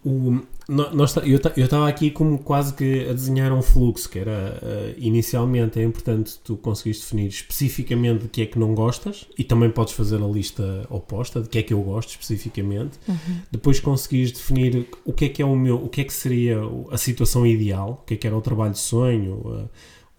[0.04, 4.94] O, nós, eu estava aqui como quase que a desenhar um fluxo, que era uh,
[4.96, 9.70] inicialmente é importante tu conseguires definir especificamente de que é que não gostas e também
[9.70, 12.98] podes fazer a lista oposta de que é que eu gosto especificamente.
[13.06, 13.36] Uhum.
[13.50, 16.58] Depois conseguires definir o que é que é o meu, o que é que seria
[16.90, 19.68] a situação ideal, o que é que era o trabalho de sonho, uh,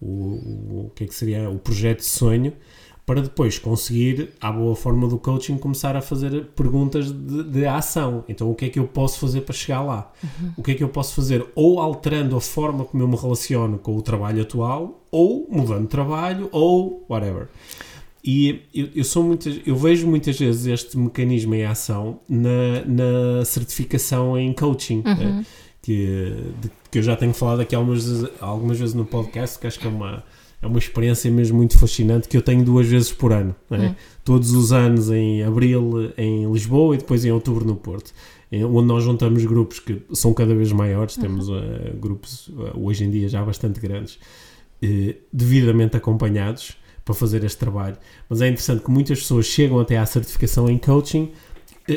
[0.00, 2.52] o, o, o que é que seria o projeto de sonho
[3.06, 8.24] para depois conseguir, à boa forma do coaching, começar a fazer perguntas de, de ação.
[8.28, 10.12] Então, o que é que eu posso fazer para chegar lá?
[10.22, 10.52] Uhum.
[10.56, 11.46] O que é que eu posso fazer?
[11.54, 15.86] Ou alterando a forma como eu me relaciono com o trabalho atual, ou mudando de
[15.86, 17.46] trabalho, ou whatever.
[18.24, 23.44] E eu, eu, sou muitas, eu vejo muitas vezes este mecanismo em ação na, na
[23.44, 25.04] certificação em coaching.
[25.06, 25.14] Uhum.
[25.14, 25.46] Né?
[25.80, 29.78] Que, de, que eu já tenho falado aqui algumas, algumas vezes no podcast, que acho
[29.78, 30.24] que é uma
[30.66, 33.54] é uma experiência mesmo muito fascinante que eu tenho duas vezes por ano.
[33.70, 33.76] É?
[33.76, 33.94] Hum.
[34.24, 38.12] Todos os anos em abril em Lisboa e depois em outubro no Porto.
[38.52, 41.22] Onde nós juntamos grupos que são cada vez maiores, uhum.
[41.22, 41.54] temos uh,
[42.00, 47.96] grupos uh, hoje em dia já bastante grandes, uh, devidamente acompanhados para fazer este trabalho.
[48.28, 51.32] Mas é interessante que muitas pessoas chegam até à certificação em coaching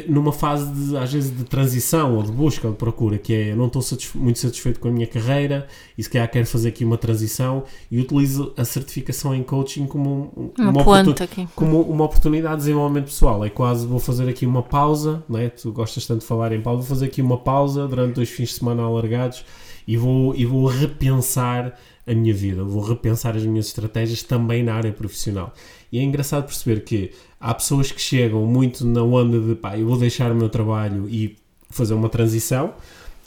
[0.08, 3.52] numa fase de, às vezes de transição ou de busca ou de procura, que é
[3.52, 6.70] eu não estou satisfe muito satisfeito com a minha carreira e se calhar quero fazer
[6.70, 12.06] aqui uma transição e utilizo a certificação em coaching como, uma, uma, oportun como uma
[12.06, 13.44] oportunidade de desenvolvimento pessoal.
[13.44, 15.50] É quase vou fazer aqui uma pausa, não é?
[15.50, 18.50] tu gostas tanto de falar em pausa, vou fazer aqui uma pausa durante dois fins
[18.50, 19.44] de semana alargados
[19.90, 21.76] e vou, e vou repensar
[22.06, 25.52] a minha vida, vou repensar as minhas estratégias também na área profissional.
[25.92, 29.88] E é engraçado perceber que há pessoas que chegam muito na onda de pá, eu
[29.88, 31.36] vou deixar o meu trabalho e
[31.72, 32.76] fazer uma transição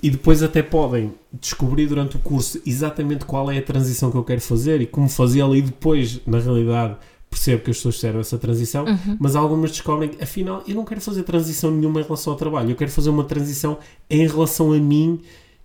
[0.00, 4.22] e depois até podem descobrir durante o curso exatamente qual é a transição que eu
[4.22, 6.94] quero fazer e como fazê-la e depois, na realidade,
[7.28, 9.16] percebo que as pessoas fizeram essa transição, uhum.
[9.18, 12.70] mas algumas descobrem que afinal eu não quero fazer transição nenhuma em relação ao trabalho,
[12.70, 15.20] eu quero fazer uma transição em relação a mim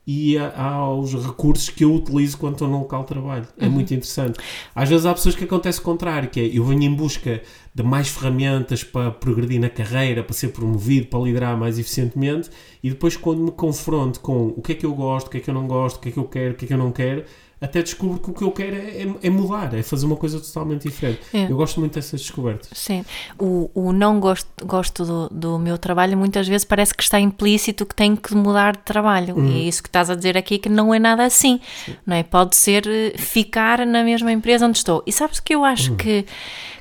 [0.08, 3.46] e a, aos recursos que eu utilizo quando estou no local de trabalho.
[3.58, 3.72] É uhum.
[3.72, 4.40] muito interessante.
[4.74, 7.42] Às vezes há pessoas que acontece o contrário, que é eu venho em busca
[7.76, 12.50] de mais ferramentas para progredir na carreira, para ser promovido, para liderar mais eficientemente,
[12.82, 15.40] e depois quando me confronto com o que é que eu gosto, o que é
[15.42, 16.78] que eu não gosto, o que é que eu quero, o que é que eu
[16.78, 17.26] não quero,
[17.60, 20.40] até descubro que o que eu quero é, é- é mudar, é fazer uma coisa
[20.40, 21.22] totalmente diferente.
[21.34, 21.46] É.
[21.52, 22.70] Eu gosto muito dessas descobertas.
[22.74, 23.04] Sim,
[23.40, 27.86] o, o não gosto, gosto do, do meu trabalho muitas vezes parece que está implícito
[27.86, 29.44] que tenho que mudar de trabalho.
[29.44, 31.60] E é isso que estás a dizer aqui que não é nada assim.
[32.06, 32.24] Não é?
[32.24, 35.02] Pode ser eh, ficar na mesma empresa onde estou.
[35.08, 36.26] E sabes que eu acho que,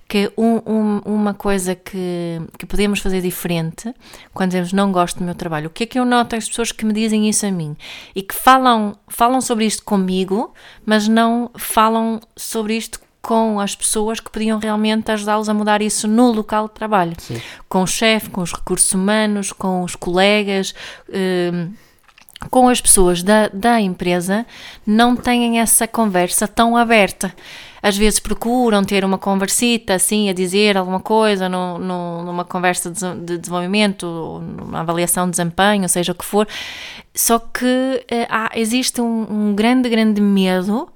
[0.09, 3.93] que um- um- uma coisa que, que podemos fazer diferente
[4.33, 6.71] quando dizemos não gosto do meu trabalho, o que é que eu noto as pessoas
[6.71, 7.77] que me dizem isso a mim
[8.15, 10.53] e que falam, falam sobre isto comigo,
[10.85, 16.07] mas não falam sobre isto com as pessoas que podiam realmente ajudá-los a mudar isso
[16.07, 17.13] no local de trabalho.
[17.69, 20.73] Com o chefe, com os recursos humanos, com os colegas,
[21.13, 21.73] hum,
[22.51, 24.47] com as pessoas da, da empresa,
[24.87, 27.35] não têm essa conversa tão aberta.
[27.89, 32.91] Às vezes procuram ter uma conversita assim, a dizer alguma coisa no, no- numa conversa
[32.91, 34.07] de, de desenvolvimento,
[34.59, 36.49] numa avaliação de desempenho, seja o que for,
[37.15, 40.89] só que eh, há, existe um, um grande, grande medo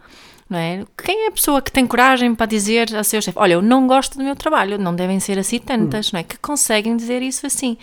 [0.49, 0.85] não é?
[1.01, 3.87] Quem é a pessoa que tem coragem para dizer a seu chefe: Olha, eu não
[3.87, 6.25] gosto do meu trabalho, não devem ser assim tantas, não é?
[6.25, 7.77] Que conseguem dizer isso assim.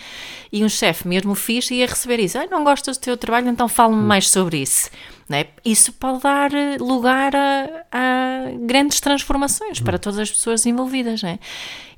[0.51, 3.70] E um chefe, mesmo fixe, ia receber isso: ah, Não gostas do teu trabalho, então
[3.70, 4.89] fale-me mais sobre isso.
[5.30, 5.47] É?
[5.65, 11.38] Isso pode dar eh, lugar a, a grandes transformações para todas as pessoas envolvidas, é?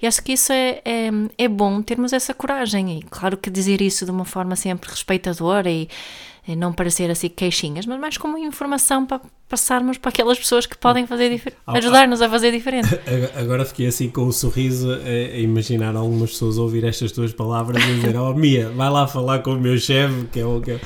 [0.01, 2.97] E acho que isso é, é, é bom termos essa coragem.
[2.97, 5.88] E claro que dizer isso de uma forma sempre respeitadora e,
[6.50, 10.78] e não parecer assim queixinhas, mas mais como informação para passarmos para aquelas pessoas que
[10.78, 11.78] podem fazer difer- Ah, ah.
[11.80, 12.93] ajudar-nos a fazer diferente.
[13.08, 17.82] Ag- Agora fiquei assim com um sorriso a, imaginar algumas pessoas ouvir estas tuas palavras
[17.84, 20.72] e dizer: Oh, Mia, vai lá falar com o meu chefe, que é o que
[20.72, 20.80] é.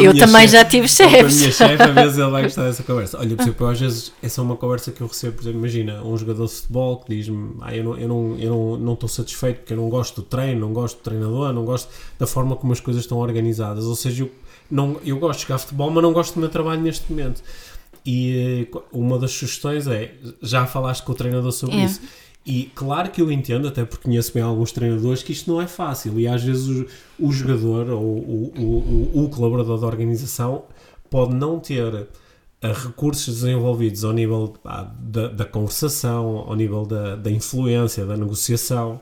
[0.00, 1.36] eu também chefe- já tive ou Com a chefes.
[1.40, 3.18] minha chefe, ver se ele vai gostar dessa conversa.
[3.18, 6.02] Olha, por exemplo, às vezes, essa é uma conversa que eu recebo, por exemplo, imagina
[6.04, 9.08] um jogador de futebol que diz-me: ah, Eu não estou não, eu não, não estou
[9.08, 11.88] satisfeito porque eu não gosto do treino, não gosto do treinador, não gosto
[12.18, 13.84] da forma como as coisas estão organizadas.
[13.86, 14.30] Ou seja, eu,
[14.74, 17.42] não, eu gosto de jogar futebol, mas não gosto do meu trabalho neste momento.
[18.04, 21.84] E eh, uma das sugestões é: já falaste com o treinador sobre É.
[21.84, 22.00] isso.
[22.44, 25.66] E claro que eu entendo, até porque conheço bem alguns treinadores, que isto não é
[25.66, 26.18] fácil.
[26.20, 28.52] E às vezes o, o jogador ou o,
[29.14, 30.64] o, o, colaborador da organização
[31.08, 32.06] pode não ter
[32.60, 38.16] eh, recursos desenvolvidos ao nível ah, da, da conversação, ao nível da, da influência, da
[38.16, 39.00] negociação,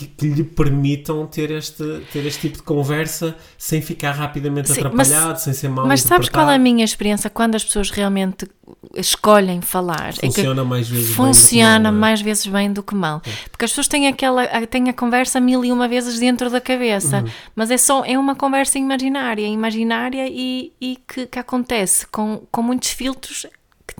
[0.00, 4.80] que, que lhe permitam ter este, ter este tipo de conversa sem ficar rapidamente Sim,
[4.80, 8.48] atrapalhado, sem ser mal Mas sabes qual é a minha experiência quando as pessoas realmente
[8.96, 10.10] escolhem falar?
[10.10, 11.96] É que Funciona mais vezes bem do que funciona mal, é?
[12.00, 13.20] mais vezes bem do que mal.
[13.50, 17.18] Porque as pessoas têm, aquela, têm a conversa mil e uma vezes dentro da cabeça,
[17.18, 17.30] Uhum.
[17.54, 22.62] mas é só é uma conversa imaginária, imaginária e, e que, que acontece com, com
[22.62, 23.46] muitos filtros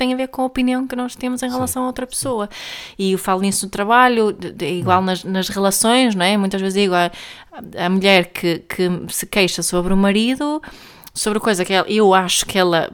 [0.01, 2.49] têm a ver com a opinião que nós temos em relação a outra pessoa.
[2.99, 6.37] E eu falo nisso no trabalho, de- de- igual nas, nas relações, não é?
[6.37, 7.11] Muitas vezes digo a,
[7.79, 10.61] a mulher que, que se queixa sobre o marido,
[11.15, 12.91] sobre coisa que ela- eu acho que ela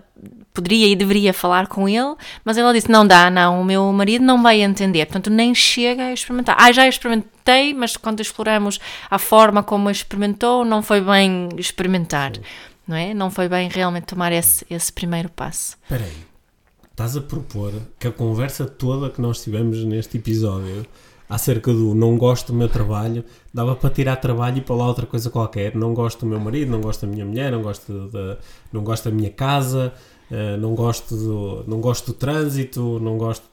[0.53, 4.25] poderia e deveria falar com ele, mas ela disse: Não dá, não, o meu marido
[4.25, 6.57] não vai entender, portanto nem chega a experimentar.
[6.59, 8.81] Ah, já experimentei, mas quando exploramos
[9.11, 12.33] a forma como experimentou, não foi bem experimentar,
[12.89, 13.13] não é?
[13.13, 15.77] Não foi bem realmente tomar esse, esse primeiro passo.
[15.83, 16.17] Espera aí.
[16.97, 20.87] Estás a propor que a conversa toda que nós tivemos neste episódio
[21.29, 23.23] acerca do não gosto do meu trabalho
[23.53, 25.75] dava para tirar trabalho e para lá outra coisa qualquer.
[25.77, 28.39] Não gosto do meu marido, não gosto da minha mulher, não gosto da,
[28.73, 29.93] não gosto da minha casa,
[30.31, 33.45] eh, não, gosto do, não gosto do trânsito, não gosto.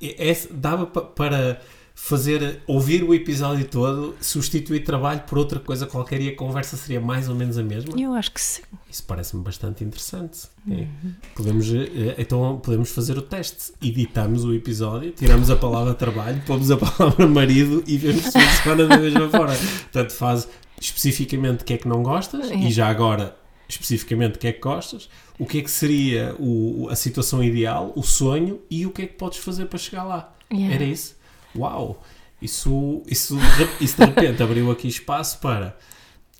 [0.00, 1.60] É- é- dava pa- para
[1.98, 7.00] fazer ouvir o episódio todo, substituir trabalho por outra coisa qualquer e a conversa seria
[7.00, 7.98] mais ou menos a mesma.
[7.98, 8.62] Eu acho que sim.
[8.88, 10.42] Isso parece-me bastante interessante.
[10.70, 10.86] É.
[11.34, 13.72] Podemos, eh, então podemos fazer o teste.
[13.82, 18.86] Editamos o episódio, tiramos a palavra trabalho, pomos a palavra marido e vemos se funciona
[18.86, 19.56] da mesma forma.
[19.56, 20.46] Portanto, faz
[20.78, 23.34] especificamente o que é que não gostas e já agora
[23.66, 27.92] especificamente o que é que gostas, o que é que seria o, a situação ideal,
[27.96, 30.32] o sonho e o que é que podes fazer para chegar lá.
[30.52, 30.74] Yeah.
[30.74, 31.16] Era isso?
[31.54, 32.02] Uau!
[32.40, 33.38] Isso, isso,
[33.80, 35.76] isso de repente abriu aqui espaço para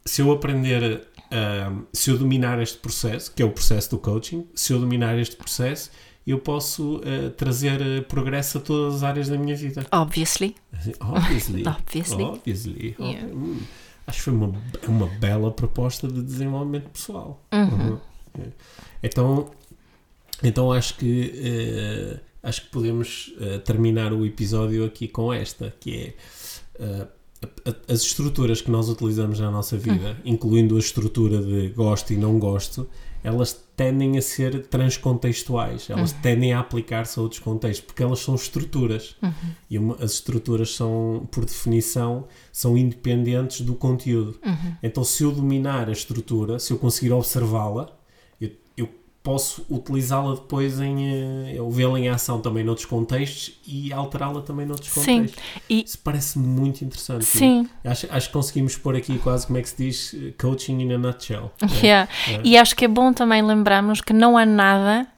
[0.05, 4.47] se eu aprender, ahm, se eu dominar este processo, que é o processo do coaching,
[4.55, 5.91] se eu dominar este processo,
[6.27, 9.87] eu posso ah, trazer ah, progresso a todas as áreas da minha vida.
[9.93, 10.55] Obviously.
[11.01, 11.63] Obviously.
[11.67, 12.25] Obviously.
[12.25, 12.97] Obviously.
[12.99, 13.27] Yeah.
[13.27, 13.61] Hum,
[14.07, 14.53] acho que foi uma,
[14.87, 17.43] uma bela proposta de desenvolvimento pessoal.
[17.53, 17.91] Uhum.
[17.91, 18.01] Uhum.
[18.39, 18.49] É.
[19.03, 19.51] Então,
[20.43, 25.95] então acho que eh, acho que podemos eh, terminar o episódio aqui com esta, que
[25.95, 26.15] é
[26.85, 27.09] a-
[27.71, 32.17] a- as estruturas que nós utilizamos na nossa vida, incluindo a estrutura de gosto e
[32.17, 32.89] não gosto,
[33.23, 38.35] elas tendem a ser transcontextuais, elas tendem a aplicar-se a outros contextos, porque elas são
[38.35, 39.17] estruturas.
[39.69, 44.39] E uma- as estruturas são, por definição, são independentes do conteúdo.
[44.83, 47.96] Então, se eu dominar a estrutura, se eu conseguir observá-la,
[49.27, 54.65] posso utilizá-la depois em eh, eu vê-la em ação também noutros contextos e alterá-la também
[54.65, 55.23] noutros Sim.
[55.23, 55.43] contextos.
[55.69, 57.25] E, Isso parece muito interessante.
[57.25, 57.69] sim.
[57.83, 60.99] Acho, acho que conseguimos pôr aqui quase, como é que se diz, coaching in a
[60.99, 61.51] nutshell.
[61.61, 61.69] né?
[61.83, 62.09] Yeah.
[62.29, 62.41] É.
[62.45, 65.09] E acho que é bom também lembrarmos que não há nada,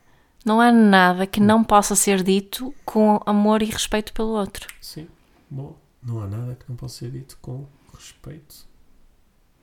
[0.42, 4.66] não há nada que não possa ser dito com amor e respeito pelo outro.
[4.80, 5.06] Sim,
[5.50, 5.76] bom.
[6.02, 8.66] Não há nada que não possa ser dito com respeito.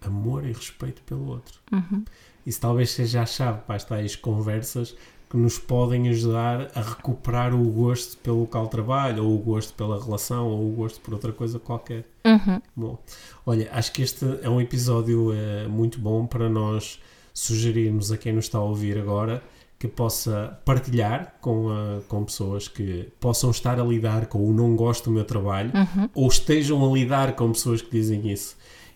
[0.01, 1.59] Amor e respeito pelo outro.
[1.71, 2.05] Uhum.
[2.45, 4.95] Isso talvez seja a chave para as tais conversas
[5.29, 9.73] que nos podem ajudar a recuperar o gosto pelo local de trabalho, ou o gosto
[9.73, 12.05] pela relação, ou o gosto por outra coisa qualquer.
[12.23, 12.61] Uhum.
[12.75, 12.99] Bom,
[13.45, 16.99] olha, acho que este é um episódio eh, muito bom para nós
[17.33, 19.43] sugerirmos a quem nos está a ouvir agora
[19.77, 24.73] que possa partilhar com, a- com pessoas que possam estar a lidar com o não
[24.75, 26.09] gosto do meu trabalho Uhum.
[26.15, 28.55] ou estejam a lidar com pessoas que dizem isso.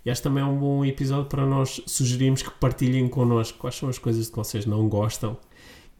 [0.10, 3.88] E acho também é um bom episódio para nós sugerirmos que partilhem connosco quais são
[3.88, 5.38] as coisas que vocês não gostam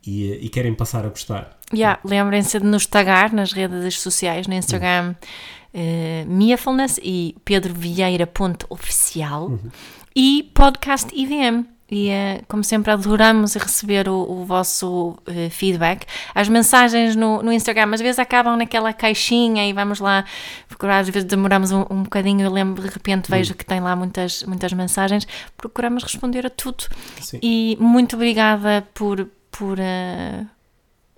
[0.04, 1.60] e, e querem passar a gostar.
[1.72, 5.14] Yeah, Lembrem-se de nos tagar nas redes sociais, no Instagram,
[5.72, 9.60] eh, Miafulness e pedrovieira.oficial
[10.16, 11.79] e podcast IVM.
[11.92, 16.06] E, eh, como sempre, adoramos receber o, o vosso eh, feedback.
[16.36, 20.24] As mensagens no, no Instagram às vezes acabam naquela caixinha e vamos lá
[20.68, 21.00] procurar.
[21.00, 22.42] Às vezes demoramos um, um bocadinho.
[22.42, 25.28] Eu lembro, de repente, vejo que tem lá muitas, muitas mensagens.
[25.58, 26.84] Procuramos responder a tudo.
[27.20, 27.40] Sim.
[27.42, 30.46] E muito obrigada por, por, eh,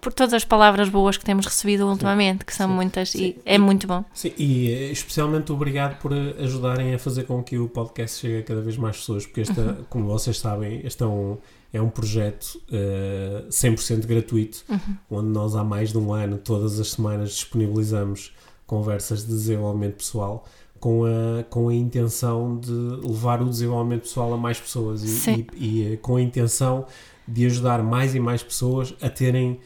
[0.02, 2.74] por todas as palavras boas que temos recebido ultimamente, que são Sim.
[2.76, 3.24] muitas Sim.
[3.24, 4.04] e é muito bom.
[4.14, 8.40] Sim, e eh, especialmente obrigado por eh, ajudarem a fazer com que o podcast chegue
[8.40, 9.56] a cada vez mais pessoas, porque este,
[9.90, 11.38] como vocês sabem, este é um,
[11.72, 14.66] é um projeto eh, 100% gratuito,
[15.10, 18.34] onde nós há mais de um ano, todas as semanas, disponibilizamos
[18.66, 20.46] conversas de desenvolvimento pessoal
[20.80, 25.94] com a, com a intenção de levar o desenvolvimento pessoal a mais pessoas e, e-
[25.94, 26.88] e, com a intenção
[27.28, 29.60] de ajudar mais e mais pessoas a terem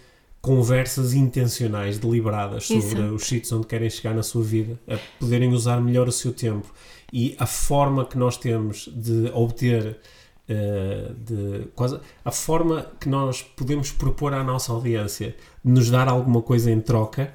[0.46, 3.16] conversas intencionais, deliberadas sobre Exato.
[3.16, 6.72] os sítios onde querem chegar na sua vida, a poderem usar melhor o seu tempo
[7.12, 9.98] e a forma que nós temos de obter
[10.48, 16.08] eh, de quase a forma que nós podemos propor à nossa audiência de nos dar
[16.08, 17.34] alguma coisa em troca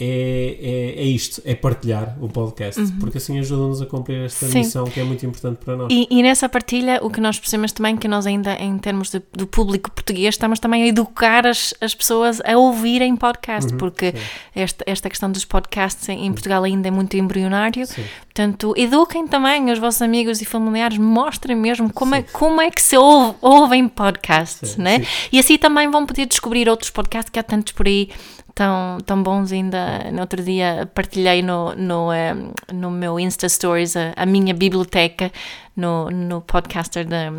[0.00, 0.56] é,
[0.96, 4.52] é, é isto, é partilhar o podcast, porque assim ajuda-nos a cumprir esta Uhum.
[4.52, 4.58] Sim.
[4.58, 5.88] missão que é muito importante para nós.
[5.92, 9.22] E, e nessa partilha, o que nós percebemos também que nós ainda, em termos de-
[9.32, 14.14] do público português, estamos também a educar as, as pessoas a ouvirem podcast, porque
[14.54, 17.86] esta, esta questão dos podcasts em, em Portugal ainda é muito embrionário.
[17.86, 18.02] Sim.
[18.22, 22.80] Portanto, eduquem também os vossos amigos e familiares, mostrem mesmo como é, como é que
[22.80, 25.04] se ouve, ouvem podcasts, né?
[25.30, 28.08] E assim também vão poder descobrir outros podcasts que há tantos por aí
[28.54, 29.52] tão, tão bons.
[29.52, 32.34] Ainda no outro dia partilhei no, no, eh,
[32.72, 35.30] no meu Insta Stories a, a minha biblioteca
[35.76, 37.32] no, no podcaster da.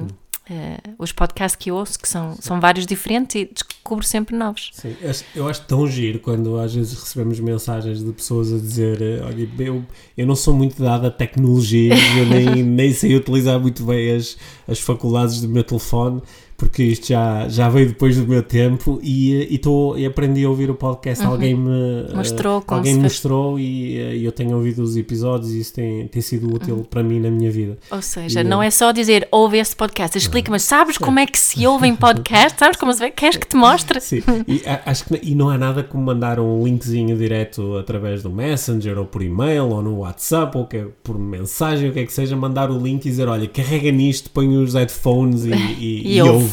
[0.50, 4.70] eh, os podcasts que eu ouço, que são, são vários diferentes e descubro sempre novos.
[4.74, 4.96] Sim,
[5.36, 9.50] eu acho- tão giro quando às vezes recebemos mensagens de pessoas a dizer: eh, Olha,
[9.60, 9.84] eu,
[10.18, 14.38] eu não sou muito dado a tecnologia, eu nem, nem sei utilizar muito bem as,
[14.68, 16.22] as faculdades do meu telefone,
[16.62, 20.50] porque isto já, já veio depois do meu tempo e, e, tô, e aprendi a
[20.50, 21.26] ouvir o podcast.
[21.26, 23.04] Alguém me Mostrou como alguém faz.
[23.04, 27.02] mostrou e eh, eu tenho ouvido os episódios e isso tem, tem sido útil para
[27.02, 27.80] mim na minha vida.
[27.90, 31.26] Ou seja, E, não é só dizer ouve este podcast, explica, mas sabes como é
[31.26, 32.60] que se ouve em podcast?
[32.60, 33.10] Sabes como se vê?
[33.10, 34.00] Queres que te mostre?
[34.00, 38.30] Sim, e, acho que, e não há nada como mandar um linkzinho direto através do
[38.30, 42.14] Messenger ou por e-mail ou no WhatsApp ou que, por mensagem, o que é que
[42.14, 46.18] seja, mandar o link e dizer: Olha, carrega nisto, põe os headphones e, e, E
[46.18, 46.51] e ouve.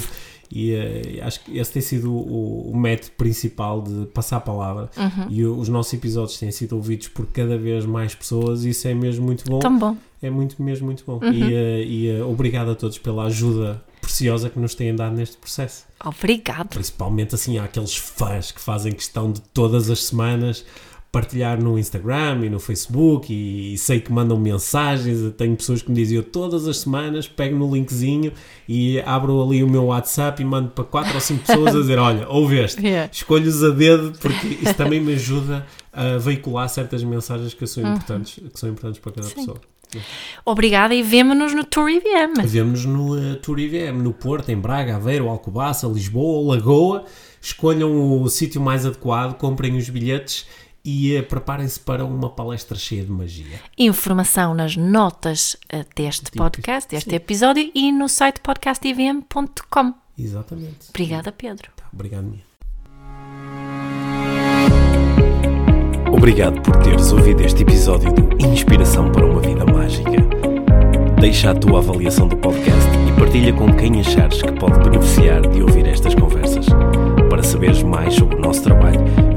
[0.50, 4.90] E eh, acho que esse tem sido o, o método principal de passar a palavra.
[4.96, 5.26] Uhum.
[5.28, 8.94] E os nossos episódios têm sido ouvidos por cada vez mais pessoas e isso é
[8.94, 9.58] mesmo muito bom.
[9.58, 9.96] Tão bom.
[10.22, 11.20] É muito, mesmo muito bom.
[11.22, 11.32] Uhum.
[11.32, 15.36] E, eh, e, eh, obrigado a todos pela ajuda preciosa que nos têm dado neste
[15.36, 15.84] processo.
[16.04, 16.68] Obrigado.
[16.68, 20.64] Principalmente assim, há aqueles fãs que fazem questão de todas as semanas
[21.10, 25.32] partilhar no Instagram e no Facebook e, sei que mandam mensagens.
[25.36, 28.32] Tenho pessoas que me dizem eu todas as semanas pego no linkzinho
[28.68, 31.98] e abro ali o meu WhatsApp e mando para quatro ou cinco pessoas a dizer:
[31.98, 33.10] Olha, ouve este, Yeah.
[33.12, 38.34] escolho-os a dedo porque isso também me ajuda a veicular certas mensagens que são importantes,
[38.52, 39.34] que são importantes para cada Sim.
[39.34, 39.60] pessoa.
[40.44, 42.42] Obrigada e vemo-nos no Tour IVM.
[42.44, 47.04] Vemo-nos no uh, Tour IVM, no Porto, em Braga, Aveiro, Alcobaça, Lisboa Lagoa.
[47.40, 50.46] Escolham o sítio mais adequado, comprem os bilhetes
[50.84, 53.60] e uh, preparem-se para uma palestra cheia de magia.
[53.76, 57.16] Informação nas notas eh, deste podcast, deste Sim.
[57.16, 59.94] episódio e no site podcastivm.com.
[60.18, 60.88] Exatamente.
[60.90, 61.70] Obrigada, Pedro.
[61.76, 62.48] Tá, obrigado, Mia.
[66.12, 70.10] Obrigado por teres ouvido este episódio do Inspiração para uma Vida Mágica.
[71.20, 75.62] Deixa a tua avaliação do podcast e partilha com quem achares que pode beneficiar de
[75.62, 76.66] ouvir estas conversas.
[77.28, 79.00] Para saberes mais sobre o nosso trabalho,